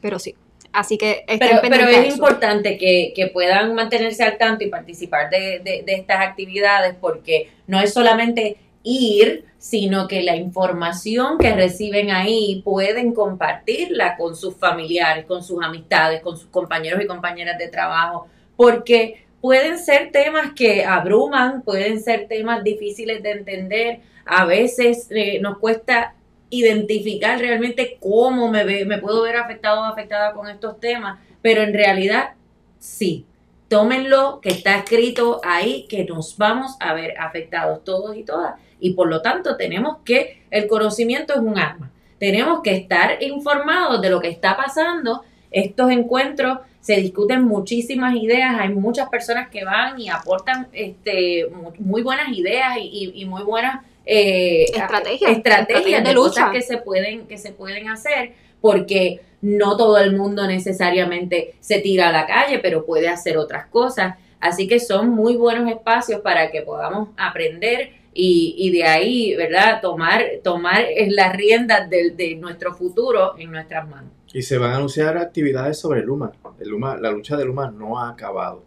[0.00, 0.36] Pero sí.
[0.72, 2.14] Así que Pero, es eso.
[2.14, 7.50] importante que, que puedan mantenerse al tanto y participar de, de- de estas actividades porque
[7.66, 14.54] no es solamente ir, sino que la información que reciben ahí pueden compartirla con sus
[14.54, 20.52] familiares, con sus amistades, con sus compañeros y compañeras de trabajo, porque pueden ser temas
[20.54, 26.14] que abruman, pueden ser temas difíciles de entender, a veces eh, nos cuesta
[26.50, 31.62] identificar realmente cómo me, ve, me puedo ver afectado o afectada con estos temas, pero
[31.62, 32.34] en realidad
[32.78, 33.26] sí.
[33.68, 38.92] Tómenlo que está escrito ahí que nos vamos a ver afectados todos y todas y
[38.94, 41.90] por lo tanto tenemos que el conocimiento es un arma.
[42.18, 45.22] Tenemos que estar informados de lo que está pasando.
[45.50, 51.72] Estos encuentros se discuten muchísimas ideas, hay muchas personas que van y aportan este, mu-
[51.78, 56.52] muy buenas ideas y, muy buenas eh, Estrategias, estrategias estrategias de, de cosas lucha.
[56.52, 62.08] que se pueden que se pueden hacer porque no todo el mundo necesariamente se tira
[62.08, 64.16] a la calle, pero puede hacer otras cosas.
[64.40, 69.80] Así que son muy buenos espacios para que podamos aprender y, y de ahí, ¿verdad?
[69.82, 74.10] Tomar, tomar las riendas de, de nuestro futuro en nuestras manos.
[74.32, 76.32] Y se van a anunciar actividades sobre Luma.
[76.60, 76.96] El Luma.
[76.96, 78.62] La lucha de Luma no ha acabado.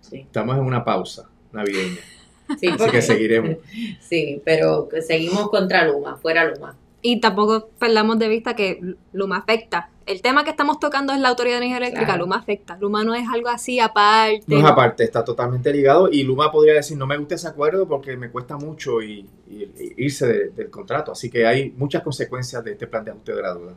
[0.00, 1.98] Sí, Estamos en una pausa navideña.
[2.58, 3.56] sí, Así porque- que seguiremos.
[4.00, 6.76] sí, pero seguimos contra Luma, fuera Luma.
[7.02, 8.80] Y tampoco perdamos de vista que
[9.12, 9.90] Luma afecta.
[10.06, 12.06] El tema que estamos tocando es la Autoridad de Energía Eléctrica.
[12.06, 12.22] Claro.
[12.24, 12.76] Luma afecta.
[12.80, 14.42] Luma no es algo así aparte.
[14.46, 17.86] No es aparte, está totalmente ligado y Luma podría decir no me gusta ese acuerdo
[17.86, 21.12] porque me cuesta mucho y, y- y irse de- del contrato.
[21.12, 23.74] Así que hay muchas consecuencias de este plan de ajuste de la deuda.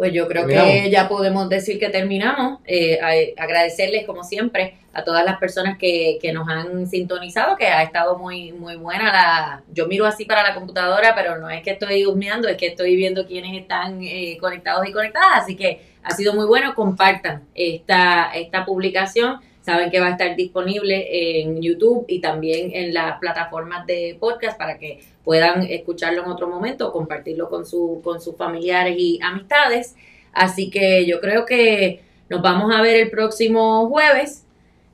[0.00, 0.72] Pues yo creo Terminamos.
[0.72, 2.60] que ya podemos decir que terminamos.
[2.64, 7.66] Eh, a- agradecerles, como siempre, a todas las personas que, que nos han sintonizado, que
[7.66, 9.62] ha estado muy, muy buena la...
[9.74, 12.96] Yo miro así para la computadora, pero no es que estoy husmeando, es que estoy
[12.96, 15.42] viendo quiénes están eh, conectados y conectadas.
[15.42, 16.74] Así que ha sido muy bueno.
[16.74, 19.38] Compartan esta, esta publicación.
[19.62, 24.56] Saben que va a estar disponible en YouTube y también en las plataformas de podcast
[24.58, 29.20] para que puedan escucharlo en otro momento o compartirlo con, su, con sus familiares y
[29.22, 29.94] amistades.
[30.32, 32.00] Así que yo creo que
[32.30, 34.46] nos vamos a ver el próximo jueves.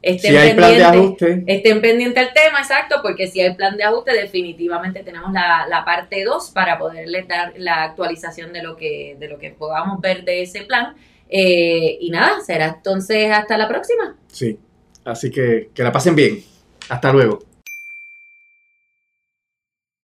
[0.03, 3.77] Estén Si hay plan de ajuste, Estén pendientes al tema, exacto, porque si hay plan
[3.77, 8.77] de ajuste, definitivamente tenemos la, la parte 2 para poderles dar la actualización de lo
[8.77, 10.95] que, de lo que podamos ver de ese plan.
[11.29, 14.17] Eh, y nada, será entonces hasta la próxima.
[14.33, 14.59] sí.
[15.05, 16.43] Así que que la pasen bien.
[16.89, 17.39] Hasta luego.